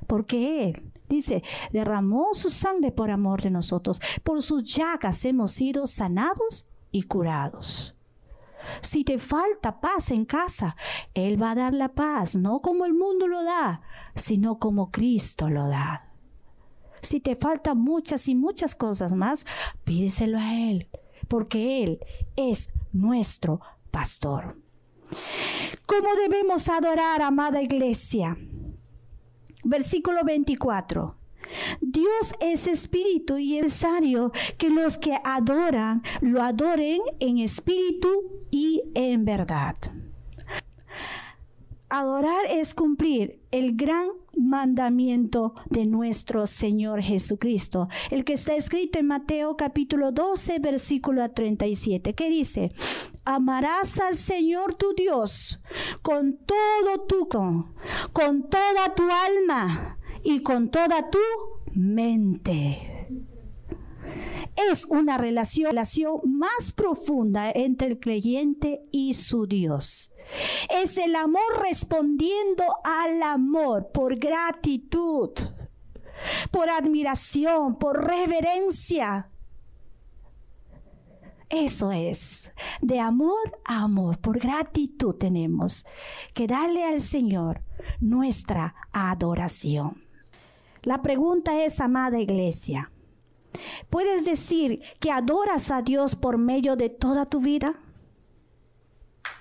Porque 0.07 0.69
Él 0.69 0.93
dice, 1.09 1.43
derramó 1.73 2.29
su 2.33 2.51
sangre 2.51 2.93
por 2.93 3.11
amor 3.11 3.43
de 3.43 3.51
nosotros. 3.51 4.01
Por 4.23 4.43
sus 4.43 4.65
llagas 4.65 5.25
hemos 5.25 5.53
sido 5.53 5.87
sanados 5.87 6.69
y 6.97 7.03
curados. 7.03 7.95
Si 8.81 9.05
te 9.05 9.19
falta 9.19 9.81
paz 9.81 10.11
en 10.11 10.25
casa, 10.25 10.77
Él 11.15 11.41
va 11.41 11.53
a 11.53 11.55
dar 11.55 11.75
la 11.75 11.95
paz, 11.95 12.37
no 12.37 12.61
como 12.61 12.85
el 12.85 12.95
mundo 12.95 13.29
lo 13.29 13.45
da, 13.45 13.83
sino 14.15 14.59
como 14.59 14.91
Cristo 14.91 15.51
lo 15.51 15.69
da. 15.69 16.03
Si 17.03 17.21
te 17.21 17.37
faltan 17.37 17.79
muchas 17.79 18.27
y 18.29 18.35
muchas 18.35 18.75
cosas 18.75 19.13
más, 19.13 19.47
pídeselo 19.85 20.39
a 20.39 20.55
Él, 20.55 20.89
porque 21.29 21.85
Él 21.85 22.01
es 22.35 22.73
nuestro 22.93 23.61
pastor. 23.91 24.61
¿Cómo 25.87 26.09
debemos 26.17 26.69
adorar, 26.69 27.23
amada 27.23 27.63
iglesia? 27.63 28.37
Versículo 29.65 30.25
24. 30.25 31.17
Dios 31.81 32.35
es 32.41 32.67
espíritu 32.67 33.39
y 33.39 33.59
es 33.59 33.65
necesario 33.65 34.33
que 34.59 34.71
los 34.71 34.97
que 34.97 35.19
adoran 35.25 36.03
lo 36.21 36.43
adoren 36.43 37.01
en 37.21 37.39
espíritu 37.39 38.09
y 38.51 38.83
en 38.95 39.25
verdad. 39.25 39.77
Adorar 41.89 42.47
es 42.49 42.75
cumplir 42.75 43.41
el 43.51 43.77
gran 43.77 44.09
mandamiento 44.37 45.55
de 45.71 45.87
nuestro 45.87 46.47
Señor 46.47 47.03
Jesucristo, 47.03 47.89
el 48.11 48.25
que 48.25 48.33
está 48.33 48.55
escrito 48.55 48.99
en 48.99 49.07
Mateo 49.07 49.57
capítulo 49.57 50.11
12, 50.11 50.59
versículo 50.59 51.31
37, 51.31 52.15
que 52.15 52.29
dice, 52.29 52.73
amarás 53.25 54.01
al 54.01 54.15
Señor 54.15 54.75
tu 54.75 54.95
Dios 54.95 55.61
con 56.03 56.39
todo 56.39 57.07
tu 57.07 57.29
con, 57.29 57.75
con 58.13 58.49
toda 58.49 58.95
tu 58.95 59.05
alma 59.05 59.96
y 60.27 60.41
con 60.41 60.71
toda 60.71 61.09
tu 61.09 61.21
mente. 61.73 63.09
Es 64.71 64.85
una 64.87 65.19
relación, 65.19 65.69
relación 65.71 66.21
más 66.25 66.73
profunda 66.73 67.51
entre 67.51 67.89
el 67.89 68.01
creyente 68.01 68.83
y 68.91 69.15
su 69.15 69.47
Dios. 69.47 70.11
Es 70.69 70.99
el 70.99 71.15
amor 71.15 71.63
respondiendo 71.63 72.65
al 72.83 73.23
amor 73.23 73.93
por 73.93 74.17
gratitud, 74.19 75.31
por 76.51 76.71
admiración, 76.71 77.79
por 77.79 78.05
reverencia. 78.05 79.31
Eso 81.49 81.93
es, 81.93 82.53
de 82.83 82.99
amor 82.99 83.61
a 83.65 83.83
amor, 83.83 84.19
por 84.19 84.41
gratitud 84.41 85.15
tenemos 85.15 85.87
que 86.35 86.49
darle 86.49 86.83
al 86.83 87.01
Señor 87.01 87.63
nuestra 88.01 88.75
adoración. 88.93 90.06
La 90.87 91.03
pregunta 91.03 91.65
es, 91.65 91.81
amada 91.81 92.21
iglesia, 92.21 92.93
¿puedes 93.91 94.25
decir 94.25 94.83
que 95.01 95.11
adoras 95.11 95.73
a 95.73 95.83
Dios 95.83 96.15
por 96.15 96.39
medio 96.39 96.77
de 96.77 96.91
toda 96.91 97.27
tu 97.27 97.41
vida? 97.41 97.75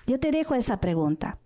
Yo 0.08 0.18
te 0.18 0.32
dejo 0.32 0.56
esa 0.56 0.80
pregunta. 0.80 1.38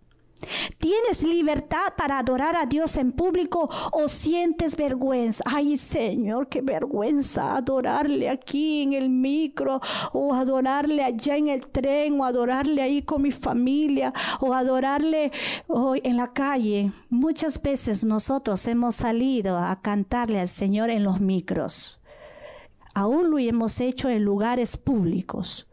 ¿Tienes 0.79 1.23
libertad 1.23 1.95
para 1.97 2.19
adorar 2.19 2.57
a 2.57 2.67
Dios 2.67 2.97
en 2.97 3.13
público 3.13 3.69
o 3.93 4.09
sientes 4.09 4.77
vergüenza? 4.77 5.45
Ay 5.47 5.77
Señor, 5.77 6.49
qué 6.49 6.63
vergüenza 6.63 7.57
adorarle 7.57 8.29
aquí 8.29 8.83
en 8.83 8.93
el 8.95 9.11
micro 9.11 9.81
o 10.13 10.35
adorarle 10.35 11.05
allá 11.05 11.37
en 11.37 11.49
el 11.49 11.67
tren 11.67 12.21
o 12.21 12.25
adorarle 12.25 12.83
ahí 12.83 13.03
con 13.03 13.23
mi 13.23 13.31
familia 13.31 14.13
o 14.41 14.55
adorarle 14.55 15.33
hoy 15.69 16.01
en 16.05 16.17
la 16.17 16.33
calle. 16.33 16.93
Muchas 17.11 17.61
veces 17.61 18.05
nosotros 18.05 18.67
hemos 18.67 18.97
salido 18.97 19.59
a 19.59 19.81
cantarle 19.81 20.41
al 20.41 20.49
Señor 20.49 20.91
en 20.91 21.05
los 21.05 21.21
micros. 21.21 22.01
Aún 22.95 23.31
lo 23.31 23.39
hemos 23.39 23.81
hecho 23.81 24.09
en 24.09 24.25
lugares 24.25 24.77
públicos 24.77 25.70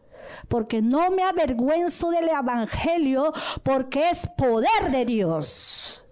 porque 0.47 0.81
no 0.81 1.11
me 1.11 1.23
avergüenzo 1.23 2.11
del 2.11 2.29
Evangelio, 2.29 3.33
porque 3.63 4.09
es 4.09 4.27
poder 4.37 4.91
de 4.91 5.05
Dios. 5.05 6.03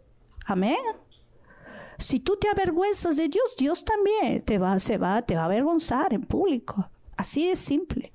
Amén. 0.45 0.77
Si 1.97 2.19
tú 2.19 2.37
te 2.37 2.49
avergüenzas 2.49 3.15
de 3.15 3.29
Dios, 3.29 3.55
Dios 3.57 3.85
también 3.85 4.41
te 4.43 4.57
va, 4.57 4.77
se 4.79 4.97
va, 4.97 5.21
te 5.21 5.35
va 5.35 5.43
a 5.43 5.45
avergonzar 5.45 6.13
en 6.13 6.23
público. 6.23 6.89
Así 7.15 7.49
es 7.49 7.59
simple. 7.59 8.11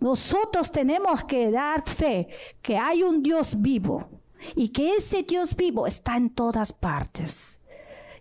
Nosotros 0.00 0.70
tenemos 0.70 1.24
que 1.24 1.50
dar 1.50 1.82
fe 1.84 2.28
que 2.62 2.76
hay 2.76 3.02
un 3.02 3.22
Dios 3.22 3.60
vivo 3.60 4.08
y 4.54 4.68
que 4.68 4.96
ese 4.96 5.22
Dios 5.22 5.56
vivo 5.56 5.86
está 5.86 6.16
en 6.16 6.30
todas 6.30 6.72
partes. 6.72 7.58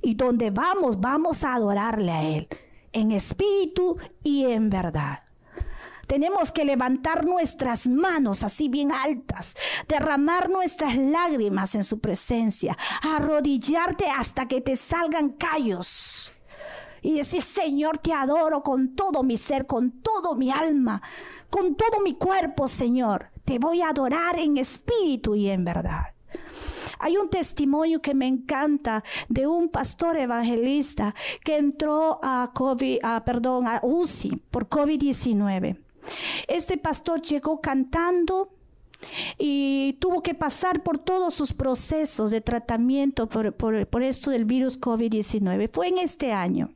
Y 0.01 0.15
donde 0.15 0.49
vamos, 0.49 0.99
vamos 0.99 1.43
a 1.43 1.53
adorarle 1.55 2.11
a 2.11 2.23
Él 2.23 2.47
en 2.93 3.11
espíritu 3.11 3.97
y 4.23 4.45
en 4.45 4.69
verdad. 4.69 5.22
Tenemos 6.07 6.51
que 6.51 6.65
levantar 6.65 7.25
nuestras 7.25 7.87
manos 7.87 8.43
así 8.43 8.69
bien 8.69 8.91
altas, 8.91 9.55
derramar 9.87 10.49
nuestras 10.49 10.97
lágrimas 10.97 11.75
en 11.75 11.83
su 11.83 11.99
presencia, 11.99 12.77
arrodillarte 13.01 14.09
hasta 14.09 14.47
que 14.47 14.61
te 14.61 14.75
salgan 14.75 15.29
callos 15.29 16.33
y 17.01 17.15
decir, 17.15 17.41
Señor, 17.41 17.97
te 17.97 18.13
adoro 18.13 18.63
con 18.63 18.95
todo 18.95 19.23
mi 19.23 19.37
ser, 19.37 19.67
con 19.67 19.91
todo 20.01 20.35
mi 20.35 20.51
alma, 20.51 21.01
con 21.49 21.75
todo 21.75 21.99
mi 22.01 22.13
cuerpo, 22.13 22.67
Señor. 22.67 23.29
Te 23.43 23.59
voy 23.59 23.81
a 23.81 23.89
adorar 23.89 24.39
en 24.39 24.57
espíritu 24.57 25.35
y 25.35 25.49
en 25.49 25.65
verdad. 25.65 26.13
Hay 26.99 27.17
un 27.17 27.29
testimonio 27.29 28.01
que 28.01 28.13
me 28.13 28.27
encanta 28.27 29.03
de 29.27 29.45
un 29.45 29.67
pastor 29.67 30.17
evangelista 30.17 31.13
que 31.43 31.57
entró 31.57 32.19
a 32.23 32.51
COVID, 32.53 32.99
perdón, 33.25 33.67
a 33.67 33.81
UCI 33.83 34.37
por 34.49 34.69
COVID-19. 34.69 35.79
Este 36.47 36.77
pastor 36.77 37.21
llegó 37.21 37.61
cantando 37.61 38.49
y 39.37 39.97
tuvo 39.99 40.21
que 40.21 40.33
pasar 40.33 40.83
por 40.83 40.97
todos 40.97 41.33
sus 41.33 41.53
procesos 41.53 42.31
de 42.31 42.41
tratamiento 42.41 43.27
por, 43.27 43.53
por 43.53 44.03
esto 44.03 44.31
del 44.31 44.45
virus 44.45 44.79
COVID-19. 44.79 45.69
Fue 45.71 45.87
en 45.87 45.97
este 45.97 46.31
año. 46.31 46.71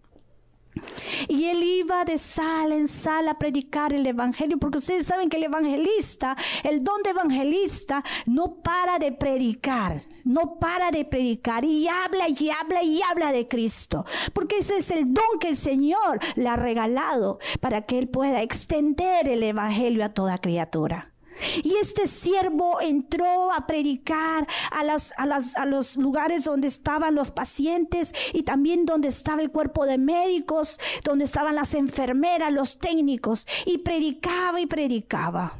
Y 1.27 1.45
él 1.45 1.63
iba 1.63 2.05
de 2.05 2.17
sala 2.17 2.75
en 2.75 2.87
sala 2.87 3.31
a 3.31 3.39
predicar 3.39 3.93
el 3.93 4.05
Evangelio, 4.05 4.57
porque 4.57 4.79
ustedes 4.79 5.05
saben 5.05 5.29
que 5.29 5.37
el 5.37 5.43
evangelista, 5.43 6.35
el 6.63 6.83
don 6.83 7.01
de 7.03 7.11
evangelista, 7.11 8.03
no 8.25 8.61
para 8.61 8.99
de 8.99 9.11
predicar, 9.11 10.01
no 10.23 10.57
para 10.59 10.91
de 10.91 11.05
predicar 11.05 11.63
y 11.65 11.87
habla 11.87 12.27
y 12.29 12.49
habla 12.49 12.83
y 12.83 13.01
habla 13.01 13.31
de 13.31 13.47
Cristo, 13.47 14.05
porque 14.33 14.57
ese 14.57 14.77
es 14.77 14.91
el 14.91 15.13
don 15.13 15.39
que 15.39 15.49
el 15.49 15.55
Señor 15.55 16.19
le 16.35 16.49
ha 16.49 16.55
regalado 16.55 17.39
para 17.59 17.81
que 17.81 17.97
él 17.97 18.09
pueda 18.09 18.41
extender 18.41 19.27
el 19.27 19.43
Evangelio 19.43 20.05
a 20.05 20.09
toda 20.09 20.37
criatura. 20.37 21.13
Y 21.63 21.75
este 21.75 22.07
siervo 22.07 22.81
entró 22.81 23.51
a 23.51 23.67
predicar 23.67 24.47
a, 24.71 25.65
los 25.65 25.97
lugares 25.97 26.43
donde 26.43 26.67
estaban 26.67 27.15
los 27.15 27.31
pacientes 27.31 28.13
y 28.33 28.43
también 28.43 28.85
donde 28.85 29.07
estaba 29.07 29.41
el 29.41 29.51
cuerpo 29.51 29.85
de 29.85 29.97
médicos, 29.97 30.79
donde 31.03 31.25
estaban 31.25 31.55
las 31.55 31.73
enfermeras, 31.73 32.51
los 32.51 32.79
técnicos, 32.79 33.47
y 33.65 33.79
predicaba 33.79 34.59
y 34.59 34.65
predicaba. 34.65 35.59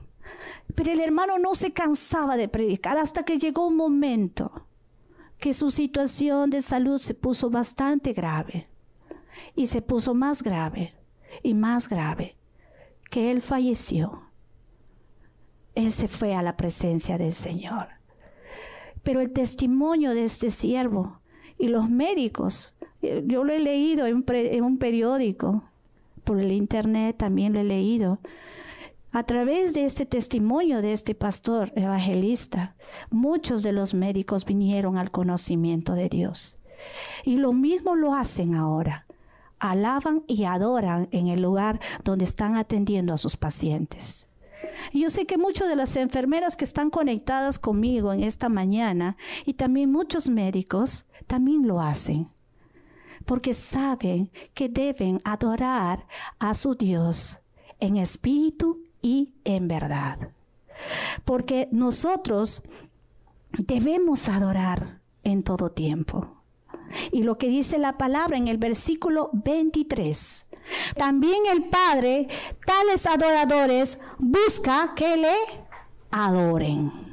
Pero 0.76 0.92
el 0.92 1.00
hermano 1.00 1.40
no 1.40 1.56
se 1.56 1.74
cansaba 1.74 2.38
de 2.38 2.48
predicar 2.48 2.98
hasta 2.98 3.24
que 3.24 3.38
llegó 3.38 3.68
un 3.68 3.76
momento 3.76 4.68
que 5.40 5.54
su 5.54 5.70
situación 5.70 6.50
de 6.50 6.62
salud 6.62 6.98
se 6.98 7.14
puso 7.14 7.50
bastante 7.50 8.14
grave. 8.14 8.68
Y 9.56 9.68
se 9.68 9.84
puso 9.84 10.16
más 10.16 10.42
grave 10.42 10.96
y 11.44 11.54
más 11.54 11.90
grave, 11.90 12.38
que 13.12 13.30
él 13.30 13.44
falleció 13.44 14.27
él 15.78 15.92
se 15.92 16.08
fue 16.08 16.34
a 16.34 16.42
la 16.42 16.58
presencia 16.58 17.20
del 17.20 17.34
Señor. 17.34 17.88
Pero 19.04 19.22
el 19.22 19.32
testimonio 19.32 20.16
de 20.16 20.24
este 20.24 20.50
siervo 20.50 21.20
y 21.60 21.68
los 21.68 21.88
médicos, 21.88 22.74
eh, 23.04 23.24
yo 23.28 23.44
lo 23.44 23.54
he 23.54 23.60
leído 23.60 24.08
en, 24.08 24.64
un 24.64 24.78
periódico, 24.80 25.64
por 26.24 26.40
el 26.40 26.52
internet 26.52 27.18
también 27.18 27.54
lo 27.54 27.60
he 27.60 27.64
leído. 27.64 28.20
A 29.12 29.24
través 29.24 29.76
de 29.76 29.86
este 29.86 30.08
testimonio 30.08 30.82
de 30.82 30.94
este 30.94 31.14
pastor 31.14 31.72
evangelista, 31.76 32.76
muchos 33.12 33.62
de 33.62 33.72
los 33.72 33.94
médicos 33.94 34.46
vinieron 34.46 34.98
al 34.98 35.12
conocimiento 35.12 35.94
de 35.94 36.10
Dios. 36.10 36.58
Y 37.24 37.38
lo 37.38 37.54
mismo 37.54 37.96
lo 37.96 38.16
hacen 38.16 38.56
ahora. 38.56 39.06
Alaban 39.60 40.24
y 40.28 40.46
adoran 40.46 41.08
en 41.12 41.28
el 41.28 41.42
lugar 41.42 41.80
donde 42.04 42.26
están 42.26 42.56
atendiendo 42.56 43.14
a 43.14 43.18
sus 43.18 43.38
pacientes. 43.38 44.27
Yo 44.94 45.10
sé 45.10 45.26
que 45.26 45.38
muchas 45.38 45.68
de 45.68 45.76
las 45.76 45.96
enfermeras 45.96 46.56
que 46.56 46.66
están 46.66 46.90
conectadas 46.90 47.60
conmigo 47.60 48.14
en 48.14 48.24
esta 48.24 48.50
mañana 48.50 49.18
y 49.46 49.54
también 49.54 49.92
muchos 49.92 50.30
médicos 50.30 51.06
también 51.28 51.68
lo 51.68 51.82
hacen. 51.82 52.30
Porque 53.26 53.54
saben 53.54 54.32
que 54.54 54.70
deben 54.70 55.18
adorar 55.24 56.08
a 56.40 56.54
su 56.54 56.76
Dios 56.76 57.40
en 57.80 57.98
espíritu 57.98 58.82
y 59.02 59.34
en 59.44 59.68
verdad. 59.68 60.32
Porque 61.26 61.68
nosotros 61.72 62.64
debemos 63.52 64.30
adorar 64.30 65.02
en 65.24 65.44
todo 65.44 65.70
tiempo. 65.72 66.37
Y 67.12 67.24
lo 67.24 67.38
que 67.38 67.48
dice 67.48 67.78
la 67.78 67.98
palabra 67.98 68.38
en 68.38 68.48
el 68.48 68.58
versículo 68.58 69.30
23. 69.34 70.46
También 70.96 71.46
el 71.52 71.66
Padre, 71.66 72.28
tales 72.66 73.06
adoradores, 73.06 74.00
busca 74.18 74.94
que 74.96 75.18
le 75.18 75.36
adoren. 76.12 77.08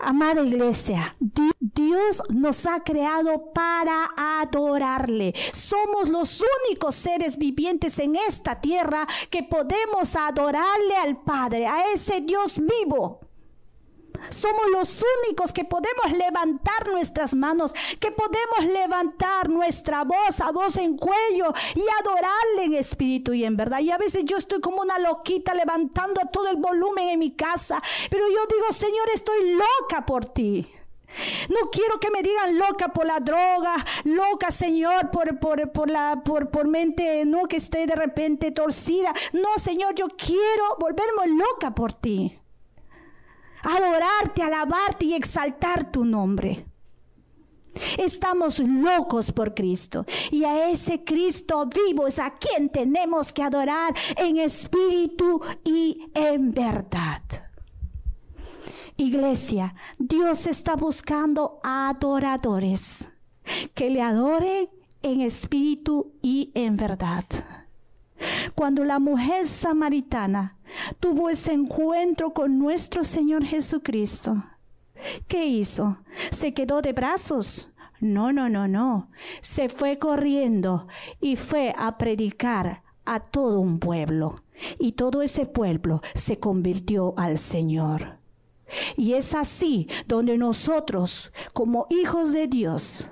Amada 0.00 0.42
iglesia, 0.42 1.14
Dios 1.58 2.22
nos 2.30 2.66
ha 2.66 2.80
creado 2.84 3.52
para 3.52 4.08
adorarle. 4.16 5.34
Somos 5.52 6.08
los 6.08 6.42
únicos 6.66 6.94
seres 6.94 7.36
vivientes 7.36 7.98
en 7.98 8.16
esta 8.16 8.60
tierra 8.60 9.06
que 9.28 9.42
podemos 9.42 10.16
adorarle 10.16 10.96
al 10.96 11.20
Padre, 11.22 11.66
a 11.66 11.92
ese 11.92 12.20
Dios 12.20 12.60
vivo. 12.60 13.27
Somos 14.30 14.68
los 14.70 15.04
únicos 15.26 15.52
que 15.52 15.64
podemos 15.64 16.12
levantar 16.12 16.88
nuestras 16.88 17.34
manos, 17.34 17.74
que 17.98 18.10
podemos 18.10 18.64
levantar 18.72 19.48
nuestra 19.48 20.04
voz 20.04 20.40
a 20.40 20.52
voz 20.52 20.76
en 20.76 20.96
cuello 20.96 21.52
y 21.74 21.82
adorarle 22.00 22.64
en 22.64 22.74
espíritu 22.74 23.32
y 23.32 23.44
en 23.44 23.56
verdad. 23.56 23.80
Y 23.80 23.90
a 23.90 23.98
veces 23.98 24.24
yo 24.24 24.36
estoy 24.36 24.60
como 24.60 24.82
una 24.82 24.98
loquita 24.98 25.54
levantando 25.54 26.20
todo 26.32 26.48
el 26.48 26.56
volumen 26.56 27.08
en 27.08 27.18
mi 27.18 27.32
casa, 27.32 27.82
pero 28.10 28.28
yo 28.28 28.46
digo, 28.54 28.72
Señor, 28.72 29.08
estoy 29.12 29.52
loca 29.52 30.04
por 30.04 30.26
ti. 30.26 30.66
No 31.48 31.70
quiero 31.70 31.98
que 31.98 32.10
me 32.10 32.22
digan 32.22 32.58
loca 32.58 32.92
por 32.92 33.06
la 33.06 33.18
droga, 33.20 33.74
loca, 34.04 34.50
Señor, 34.50 35.10
por, 35.10 35.38
por, 35.38 35.72
por, 35.72 35.90
la, 35.90 36.22
por, 36.22 36.50
por 36.50 36.68
mente, 36.68 37.24
no 37.24 37.46
que 37.46 37.56
esté 37.56 37.86
de 37.86 37.96
repente 37.96 38.50
torcida. 38.50 39.14
No, 39.32 39.48
Señor, 39.56 39.94
yo 39.94 40.06
quiero 40.08 40.76
volverme 40.78 41.28
loca 41.28 41.74
por 41.74 41.94
ti 41.94 42.37
adorarte, 43.62 44.42
alabarte 44.42 45.06
y 45.06 45.14
exaltar 45.14 45.90
tu 45.90 46.04
nombre. 46.04 46.66
Estamos 47.96 48.58
locos 48.58 49.32
por 49.32 49.54
Cristo 49.54 50.04
y 50.30 50.44
a 50.44 50.68
ese 50.70 51.04
Cristo 51.04 51.66
vivo 51.66 52.06
es 52.06 52.18
a 52.18 52.36
quien 52.36 52.68
tenemos 52.68 53.32
que 53.32 53.42
adorar 53.42 53.94
en 54.16 54.38
espíritu 54.38 55.40
y 55.64 56.10
en 56.14 56.52
verdad. 56.52 57.22
Iglesia, 58.96 59.74
Dios 59.98 60.46
está 60.46 60.74
buscando 60.74 61.60
adoradores 61.62 63.10
que 63.74 63.90
le 63.90 64.02
adoren 64.02 64.68
en 65.02 65.20
espíritu 65.20 66.14
y 66.20 66.50
en 66.54 66.76
verdad. 66.76 67.24
Cuando 68.56 68.84
la 68.84 68.98
mujer 68.98 69.46
samaritana 69.46 70.57
tuvo 71.00 71.30
ese 71.30 71.52
encuentro 71.52 72.32
con 72.32 72.58
nuestro 72.58 73.04
Señor 73.04 73.44
Jesucristo, 73.44 74.44
¿qué 75.26 75.46
hizo? 75.46 75.98
¿Se 76.30 76.54
quedó 76.54 76.82
de 76.82 76.92
brazos? 76.92 77.72
No, 78.00 78.32
no, 78.32 78.48
no, 78.48 78.68
no. 78.68 79.10
Se 79.40 79.68
fue 79.68 79.98
corriendo 79.98 80.86
y 81.20 81.36
fue 81.36 81.74
a 81.76 81.98
predicar 81.98 82.82
a 83.04 83.20
todo 83.20 83.60
un 83.60 83.78
pueblo. 83.78 84.44
Y 84.78 84.92
todo 84.92 85.22
ese 85.22 85.46
pueblo 85.46 86.00
se 86.14 86.38
convirtió 86.38 87.14
al 87.16 87.38
Señor. 87.38 88.18
Y 88.96 89.14
es 89.14 89.34
así 89.34 89.88
donde 90.06 90.36
nosotros, 90.36 91.32
como 91.52 91.86
hijos 91.90 92.32
de 92.32 92.48
Dios, 92.48 93.10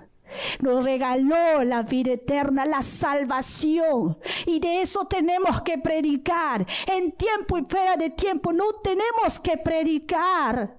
nos 0.60 0.84
regaló 0.84 1.64
la 1.64 1.82
vida 1.82 2.12
eterna, 2.12 2.66
la 2.66 2.82
salvación. 2.82 4.18
Y 4.46 4.60
de 4.60 4.82
eso 4.82 5.06
tenemos 5.06 5.62
que 5.62 5.78
predicar. 5.78 6.66
En 6.86 7.12
tiempo 7.12 7.58
y 7.58 7.64
fuera 7.64 7.96
de 7.96 8.10
tiempo 8.10 8.52
no 8.52 8.74
tenemos 8.82 9.40
que 9.40 9.56
predicar 9.56 10.78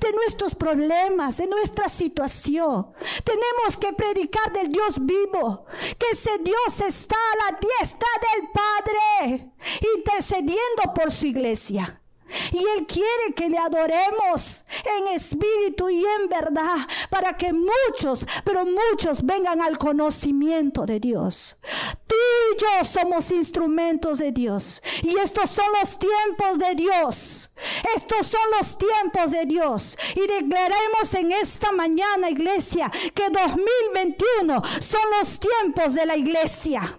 de 0.00 0.12
nuestros 0.12 0.54
problemas, 0.54 1.36
de 1.36 1.46
nuestra 1.46 1.88
situación. 1.88 2.88
Tenemos 3.24 3.76
que 3.78 3.92
predicar 3.92 4.52
del 4.52 4.72
Dios 4.72 5.04
vivo, 5.04 5.66
que 5.98 6.06
ese 6.12 6.38
Dios 6.38 6.80
está 6.80 7.16
a 7.16 7.52
la 7.52 7.58
diestra 7.58 8.08
del 8.32 8.48
Padre, 8.52 9.52
intercediendo 9.96 10.94
por 10.94 11.10
su 11.10 11.26
iglesia. 11.26 12.00
Y 12.52 12.58
Él 12.58 12.86
quiere 12.86 13.34
que 13.34 13.48
le 13.48 13.58
adoremos 13.58 14.64
en 14.98 15.08
espíritu 15.14 15.88
y 15.88 16.04
en 16.04 16.28
verdad 16.28 16.76
para 17.10 17.36
que 17.36 17.52
muchos, 17.52 18.26
pero 18.44 18.64
muchos 18.64 19.24
vengan 19.24 19.60
al 19.60 19.78
conocimiento 19.78 20.86
de 20.86 21.00
Dios. 21.00 21.56
Tú 22.06 22.14
y 22.14 22.60
yo 22.60 22.84
somos 22.84 23.30
instrumentos 23.30 24.18
de 24.18 24.32
Dios. 24.32 24.82
Y 25.02 25.16
estos 25.18 25.50
son 25.50 25.66
los 25.80 25.98
tiempos 25.98 26.58
de 26.58 26.74
Dios. 26.74 27.50
Estos 27.94 28.26
son 28.26 28.40
los 28.56 28.78
tiempos 28.78 29.30
de 29.30 29.46
Dios. 29.46 29.96
Y 30.14 30.20
declaremos 30.20 31.14
en 31.14 31.32
esta 31.32 31.72
mañana, 31.72 32.30
iglesia, 32.30 32.90
que 33.14 33.28
2021 33.28 34.62
son 34.80 35.00
los 35.18 35.38
tiempos 35.38 35.94
de 35.94 36.06
la 36.06 36.16
iglesia 36.16 36.98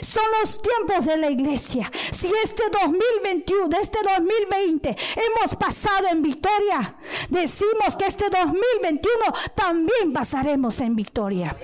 son 0.00 0.24
los 0.40 0.60
tiempos 0.60 1.06
de 1.06 1.16
la 1.16 1.30
iglesia. 1.30 1.90
Si 2.10 2.30
este 2.42 2.64
2021, 2.70 3.76
este 3.80 3.98
2020 4.02 4.96
hemos 5.16 5.56
pasado 5.56 6.08
en 6.10 6.22
victoria, 6.22 6.96
decimos 7.28 7.96
que 7.98 8.06
este 8.06 8.28
2021 8.30 9.24
también 9.54 10.12
pasaremos 10.12 10.80
en 10.80 10.96
victoria. 10.96 11.56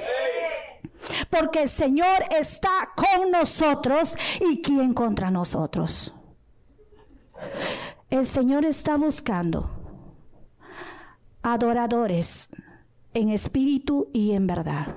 Porque 1.30 1.62
el 1.62 1.68
Señor 1.68 2.24
está 2.30 2.92
con 2.94 3.30
nosotros 3.30 4.16
y 4.40 4.62
quién 4.62 4.94
contra 4.94 5.30
nosotros. 5.30 6.14
El 8.08 8.24
Señor 8.24 8.64
está 8.64 8.96
buscando 8.96 9.70
adoradores 11.42 12.48
en 13.14 13.30
espíritu 13.30 14.08
y 14.12 14.32
en 14.32 14.46
verdad. 14.46 14.96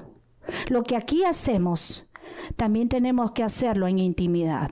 Lo 0.67 0.83
que 0.83 0.95
aquí 0.95 1.23
hacemos, 1.23 2.07
también 2.55 2.89
tenemos 2.89 3.31
que 3.31 3.43
hacerlo 3.43 3.87
en 3.87 3.99
intimidad. 3.99 4.71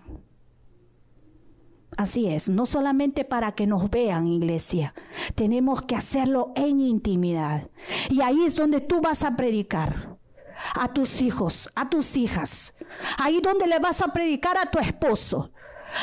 Así 1.98 2.28
es, 2.28 2.50
no 2.50 2.66
solamente 2.66 3.24
para 3.24 3.52
que 3.52 3.68
nos 3.68 3.90
vean, 3.90 4.28
iglesia, 4.28 4.94
tenemos 5.36 5.84
que 5.84 5.96
hacerlo 5.96 6.52
en 6.56 6.80
intimidad. 6.80 7.70
Y 8.10 8.22
ahí 8.22 8.46
es 8.46 8.56
donde 8.56 8.82
tú 8.82 9.00
vas 9.00 9.24
a 9.24 9.36
predicar 9.36 10.18
a 10.76 10.94
tus 10.94 11.22
hijos, 11.22 11.70
a 11.76 11.90
tus 11.90 12.18
hijas. 12.18 12.74
Ahí 13.20 13.40
donde 13.42 13.68
le 13.68 13.80
vas 13.80 14.02
a 14.02 14.12
predicar 14.12 14.58
a 14.58 14.72
tu 14.72 14.80
esposo. 14.80 15.52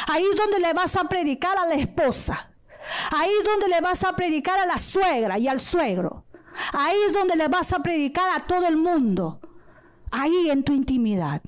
Ahí 0.06 0.24
es 0.30 0.36
donde 0.36 0.60
le 0.60 0.72
vas 0.72 0.96
a 0.96 1.08
predicar 1.08 1.58
a 1.58 1.66
la 1.66 1.74
esposa. 1.74 2.52
Ahí 3.12 3.30
es 3.40 3.44
donde 3.44 3.68
le 3.68 3.80
vas 3.80 4.04
a 4.04 4.14
predicar 4.14 4.58
a 4.58 4.66
la 4.66 4.78
suegra 4.78 5.38
y 5.38 5.48
al 5.48 5.60
suegro. 5.60 6.24
Ahí 6.72 6.96
es 7.06 7.12
donde 7.12 7.36
le 7.36 7.48
vas 7.48 7.72
a 7.72 7.80
predicar 7.80 8.36
a 8.36 8.46
todo 8.46 8.66
el 8.66 8.76
mundo. 8.76 9.40
Ahí 10.10 10.50
en 10.50 10.62
tu 10.64 10.72
intimidad. 10.72 11.42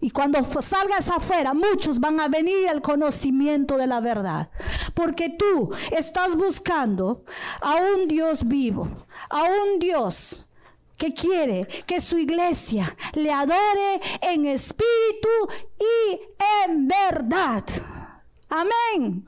Y 0.00 0.10
cuando 0.10 0.42
salgas 0.60 1.10
afuera, 1.10 1.52
muchos 1.52 2.00
van 2.00 2.20
a 2.20 2.28
venir 2.28 2.68
al 2.68 2.80
conocimiento 2.80 3.76
de 3.76 3.86
la 3.86 4.00
verdad. 4.00 4.50
Porque 4.94 5.30
tú 5.30 5.70
estás 5.90 6.36
buscando 6.36 7.24
a 7.60 7.76
un 7.76 8.08
Dios 8.08 8.46
vivo, 8.46 8.88
a 9.28 9.44
un 9.44 9.78
Dios 9.78 10.46
que 10.96 11.12
quiere 11.12 11.66
que 11.86 12.00
su 12.00 12.18
iglesia 12.18 12.94
le 13.14 13.32
adore 13.32 14.00
en 14.20 14.46
espíritu 14.46 15.28
y 15.78 16.20
en 16.64 16.88
verdad. 16.88 17.64
Amén. 18.50 19.24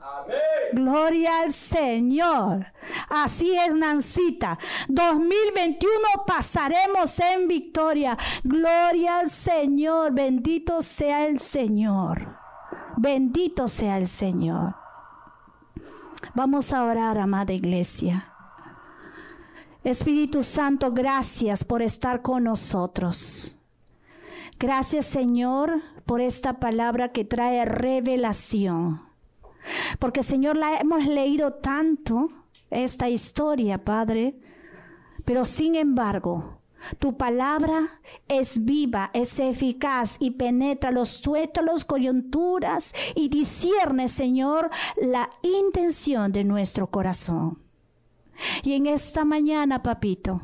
Gloria 0.73 1.41
al 1.41 1.51
Señor. 1.51 2.72
Así 3.09 3.55
es, 3.55 3.75
Nancita. 3.75 4.57
2021 4.89 5.93
pasaremos 6.25 7.19
en 7.19 7.47
victoria. 7.47 8.17
Gloria 8.43 9.19
al 9.19 9.29
Señor. 9.29 10.13
Bendito 10.13 10.81
sea 10.81 11.25
el 11.25 11.39
Señor. 11.39 12.37
Bendito 12.97 13.67
sea 13.67 13.97
el 13.97 14.07
Señor. 14.07 14.75
Vamos 16.35 16.73
a 16.73 16.83
orar, 16.83 17.17
amada 17.17 17.53
iglesia. 17.53 18.29
Espíritu 19.83 20.43
Santo, 20.43 20.91
gracias 20.93 21.63
por 21.63 21.81
estar 21.81 22.21
con 22.21 22.45
nosotros. 22.45 23.59
Gracias 24.57 25.05
Señor 25.05 25.81
por 26.05 26.21
esta 26.21 26.59
palabra 26.59 27.11
que 27.11 27.25
trae 27.25 27.65
revelación. 27.65 29.01
Porque 29.99 30.23
Señor, 30.23 30.55
la 30.57 30.77
hemos 30.77 31.05
leído 31.05 31.55
tanto, 31.55 32.29
esta 32.73 33.09
historia, 33.09 33.83
Padre, 33.83 34.35
pero 35.25 35.45
sin 35.45 35.75
embargo, 35.75 36.59
tu 36.99 37.15
palabra 37.15 38.01
es 38.27 38.65
viva, 38.65 39.09
es 39.13 39.39
eficaz 39.39 40.17
y 40.19 40.31
penetra 40.31 40.91
los 40.91 41.21
tuétalos, 41.21 41.85
coyunturas 41.85 42.93
y 43.15 43.29
discierne, 43.29 44.07
Señor, 44.07 44.69
la 45.01 45.29
intención 45.41 46.31
de 46.31 46.43
nuestro 46.43 46.87
corazón. 46.87 47.59
Y 48.63 48.73
en 48.73 48.87
esta 48.87 49.23
mañana, 49.23 49.81
papito, 49.81 50.41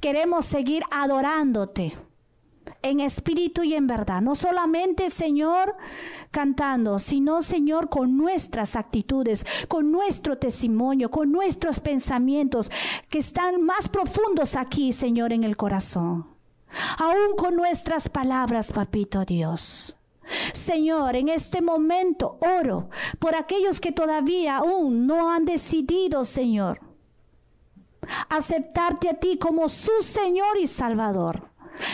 queremos 0.00 0.44
seguir 0.44 0.82
adorándote 0.90 1.96
en 2.82 3.00
espíritu 3.00 3.62
y 3.62 3.74
en 3.74 3.86
verdad. 3.86 4.20
No 4.20 4.34
solamente, 4.34 5.10
Señor, 5.10 5.76
cantando, 6.30 6.98
sino, 6.98 7.42
Señor, 7.42 7.88
con 7.88 8.16
nuestras 8.16 8.76
actitudes, 8.76 9.44
con 9.68 9.90
nuestro 9.90 10.38
testimonio, 10.38 11.10
con 11.10 11.32
nuestros 11.32 11.80
pensamientos 11.80 12.70
que 13.08 13.18
están 13.18 13.62
más 13.62 13.88
profundos 13.88 14.56
aquí, 14.56 14.92
Señor, 14.92 15.32
en 15.32 15.44
el 15.44 15.56
corazón. 15.56 16.26
Aún 16.98 17.36
con 17.36 17.56
nuestras 17.56 18.08
palabras, 18.08 18.72
papito 18.72 19.24
Dios. 19.24 19.96
Señor, 20.52 21.14
en 21.16 21.28
este 21.28 21.62
momento 21.62 22.38
oro 22.40 22.88
por 23.18 23.36
aquellos 23.36 23.80
que 23.80 23.92
todavía 23.92 24.58
aún 24.58 25.06
no 25.06 25.30
han 25.30 25.44
decidido, 25.44 26.24
Señor, 26.24 26.80
aceptarte 28.28 29.08
a 29.08 29.14
ti 29.14 29.38
como 29.38 29.68
su 29.68 29.92
Señor 30.02 30.58
y 30.60 30.66
Salvador. 30.66 31.50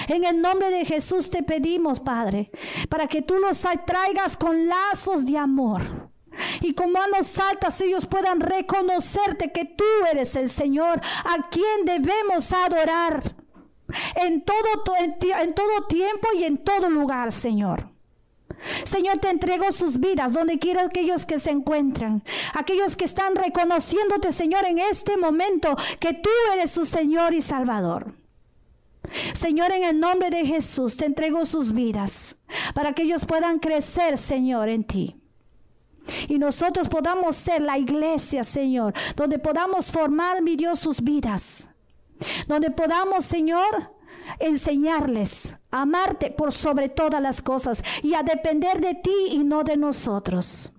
En 0.09 0.25
el 0.25 0.41
nombre 0.41 0.71
de 0.71 0.85
Jesús 0.85 1.31
te 1.31 1.43
pedimos, 1.43 2.01
Padre, 2.01 2.51
para 2.89 3.07
que 3.07 3.23
tú 3.23 3.39
los 3.39 3.67
traigas 3.87 4.37
con 4.37 4.67
lazos 4.67 5.27
de 5.27 5.39
amor. 5.39 6.11
Y 6.61 6.73
con 6.75 6.93
manos 6.93 7.39
altas 7.39 7.81
ellos 7.81 8.07
puedan 8.07 8.41
reconocerte 8.41 9.53
que 9.53 9.67
tú 9.67 9.85
eres 10.11 10.35
el 10.37 10.49
Señor 10.49 11.01
a 11.25 11.49
quien 11.51 11.85
debemos 11.85 12.53
adorar 12.53 13.37
en 14.15 14.43
todo, 14.43 14.95
en 14.97 15.55
todo 15.55 15.87
tiempo 15.89 16.29
y 16.35 16.45
en 16.45 16.59
todo 16.59 16.89
lugar, 16.89 17.33
Señor. 17.33 17.93
Señor, 18.85 19.19
te 19.19 19.29
entrego 19.29 19.73
sus 19.73 19.99
vidas 19.99 20.33
donde 20.33 20.59
quiera 20.59 20.85
aquellos 20.85 21.27
que 21.27 21.39
se 21.39 21.51
encuentran, 21.51 22.23
aquellos 22.55 22.97
que 22.97 23.05
están 23.05 23.35
reconociéndote, 23.35 24.33
Señor, 24.33 24.65
en 24.65 24.79
este 24.79 25.17
momento 25.17 25.77
que 25.99 26.13
tú 26.15 26.31
eres 26.55 26.71
su 26.71 26.85
Señor 26.87 27.35
y 27.35 27.43
Salvador. 27.43 28.22
Señor, 29.33 29.73
en 29.73 29.85
el 29.85 30.01
nombre 30.01 30.31
de 30.31 30.47
Jesús, 30.47 30.97
te 30.97 31.07
entrego 31.07 31.45
sus 31.45 31.73
vidas 31.73 32.37
para 32.75 32.93
que 32.93 33.03
ellos 33.03 33.25
puedan 33.25 33.59
crecer, 33.59 34.17
Señor, 34.17 34.69
en 34.69 34.85
ti. 34.85 35.17
Y 36.29 36.39
nosotros 36.39 36.89
podamos 36.89 37.37
ser 37.37 37.63
la 37.63 37.79
iglesia, 37.79 38.45
Señor, 38.45 38.93
donde 39.17 39.39
podamos 39.39 39.91
formar, 39.91 40.43
mi 40.43 40.57
Dios, 40.57 40.79
sus 40.79 41.01
vidas. 41.01 41.69
Donde 42.47 42.71
podamos, 42.71 43.25
Señor, 43.25 43.93
enseñarles 44.39 45.59
a 45.71 45.83
amarte 45.83 46.31
por 46.31 46.53
sobre 46.53 46.89
todas 46.89 47.21
las 47.21 47.43
cosas 47.43 47.83
y 48.03 48.15
a 48.15 48.23
depender 48.23 48.81
de 48.81 48.95
ti 48.95 49.15
y 49.31 49.39
no 49.39 49.65
de 49.65 49.77
nosotros. 49.77 50.73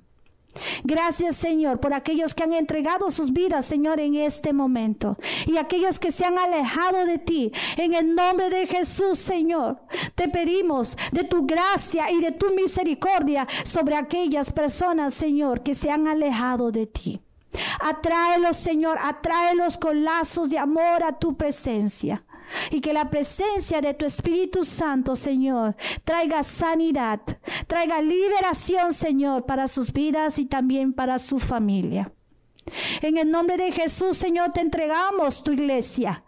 Gracias 0.84 1.36
Señor 1.36 1.80
por 1.80 1.94
aquellos 1.94 2.34
que 2.34 2.44
han 2.44 2.54
entregado 2.54 3.10
sus 3.10 3.34
vidas 3.34 3.66
Señor 3.66 4.00
en 4.00 4.16
este 4.16 4.54
momento 4.54 5.18
y 5.46 5.58
aquellos 5.58 6.00
que 6.00 6.12
se 6.12 6.26
han 6.26 6.38
alejado 6.38 7.06
de 7.06 7.18
ti. 7.18 7.52
En 7.78 7.94
el 7.94 8.16
nombre 8.16 8.50
de 8.50 8.68
Jesús 8.68 9.20
Señor, 9.20 9.80
te 10.16 10.30
pedimos 10.30 10.98
de 11.12 11.24
tu 11.24 11.46
gracia 11.46 12.12
y 12.12 12.22
de 12.22 12.32
tu 12.32 12.54
misericordia 12.54 13.48
sobre 13.64 13.96
aquellas 13.96 14.52
personas 14.52 15.14
Señor 15.14 15.64
que 15.64 15.76
se 15.76 15.92
han 15.92 16.08
alejado 16.08 16.72
de 16.72 16.88
ti. 16.88 17.22
Atráelos 17.80 18.58
Señor, 18.58 18.98
atráelos 19.02 19.78
con 19.78 20.04
lazos 20.04 20.50
de 20.50 20.60
amor 20.60 21.04
a 21.04 21.18
tu 21.18 21.36
presencia. 21.36 22.24
Y 22.72 22.82
que 22.82 22.94
la 22.94 23.10
presencia 23.10 23.82
de 23.82 23.94
tu 23.94 24.06
Espíritu 24.06 24.64
Santo, 24.64 25.16
Señor, 25.16 25.76
traiga 26.04 26.44
sanidad, 26.44 27.22
traiga 27.68 28.02
liberación, 28.02 28.94
Señor, 28.94 29.46
para 29.46 29.68
sus 29.68 29.92
vidas 29.92 30.38
y 30.40 30.46
también 30.46 30.94
para 30.94 31.20
su 31.20 31.40
familia. 31.40 32.12
En 33.02 33.18
el 33.18 33.30
nombre 33.30 33.58
de 33.58 33.72
Jesús, 33.72 34.18
Señor, 34.18 34.52
te 34.52 34.62
entregamos 34.62 35.44
tu 35.44 35.52
iglesia, 35.52 36.24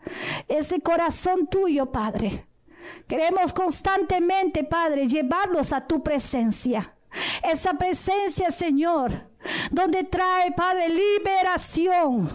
ese 0.48 0.82
corazón 0.82 1.48
tuyo, 1.48 1.92
Padre. 1.92 2.48
Queremos 3.08 3.54
constantemente, 3.54 4.64
Padre, 4.64 5.08
llevarlos 5.08 5.72
a 5.74 5.86
tu 5.88 6.04
presencia. 6.04 6.96
Esa 7.42 7.76
presencia, 7.76 8.52
Señor, 8.52 9.12
donde 9.72 10.04
trae, 10.04 10.52
Padre, 10.52 10.90
liberación, 10.90 12.30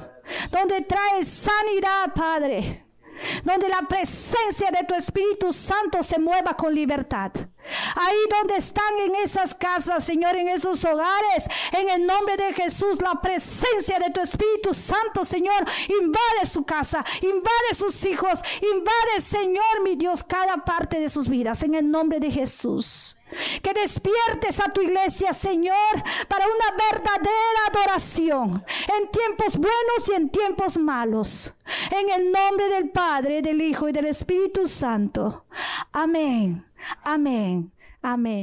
donde 0.51 0.81
trae 0.83 1.25
sanidad, 1.25 2.15
Padre 2.15 2.90
donde 3.45 3.69
la 3.69 3.83
presencia 3.89 4.71
de 4.71 4.85
tu 4.87 4.95
Espíritu 4.95 5.53
Santo 5.53 6.03
se 6.03 6.19
mueva 6.19 6.57
con 6.57 6.75
libertad. 6.75 7.33
Ahí 7.95 8.17
donde 8.31 8.57
están 8.57 8.97
en 9.05 9.15
esas 9.17 9.55
casas, 9.55 10.05
Señor, 10.05 10.37
en 10.37 10.49
esos 10.49 10.85
hogares, 10.85 11.47
en 11.73 11.89
el 11.91 12.07
nombre 12.07 12.37
de 12.37 12.55
Jesús, 12.55 13.01
la 13.01 13.21
presencia 13.21 13.99
de 13.99 14.11
tu 14.11 14.21
Espíritu 14.21 14.75
Santo, 14.75 15.25
Señor, 15.25 15.65
invade 15.89 16.47
su 16.47 16.65
casa, 16.65 17.05
invade 17.21 17.75
sus 17.75 18.05
hijos, 18.07 18.41
invade, 18.63 19.21
Señor, 19.21 19.83
mi 19.85 19.97
Dios, 19.97 20.25
cada 20.25 20.65
parte 20.65 20.99
de 20.99 21.09
sus 21.09 21.29
vidas, 21.29 21.63
en 21.63 21.75
el 21.75 21.91
nombre 21.91 22.19
de 22.19 22.31
Jesús. 22.31 23.20
Que 23.63 23.73
despiertes 23.73 24.61
a 24.61 24.73
tu 24.73 24.81
iglesia, 24.81 25.33
Señor, 25.33 25.77
para 26.29 26.47
una 26.47 26.77
verdadera 26.91 27.61
adoración 27.69 28.65
en 28.99 29.11
tiempos 29.11 29.57
buenos 29.57 30.09
y 30.09 30.13
en 30.13 30.31
tiempos 30.31 30.77
malos. 30.79 31.55
En 31.91 32.11
el 32.11 32.33
nombre 32.33 32.69
del 32.69 32.91
Padre, 32.91 33.43
del 33.43 33.61
Hijo 33.61 33.89
y 33.89 33.93
del 33.93 34.07
Espíritu 34.07 34.67
Santo. 34.67 35.45
Amén. 35.93 36.65
Amén. 37.05 37.73
Amén. 38.03 38.39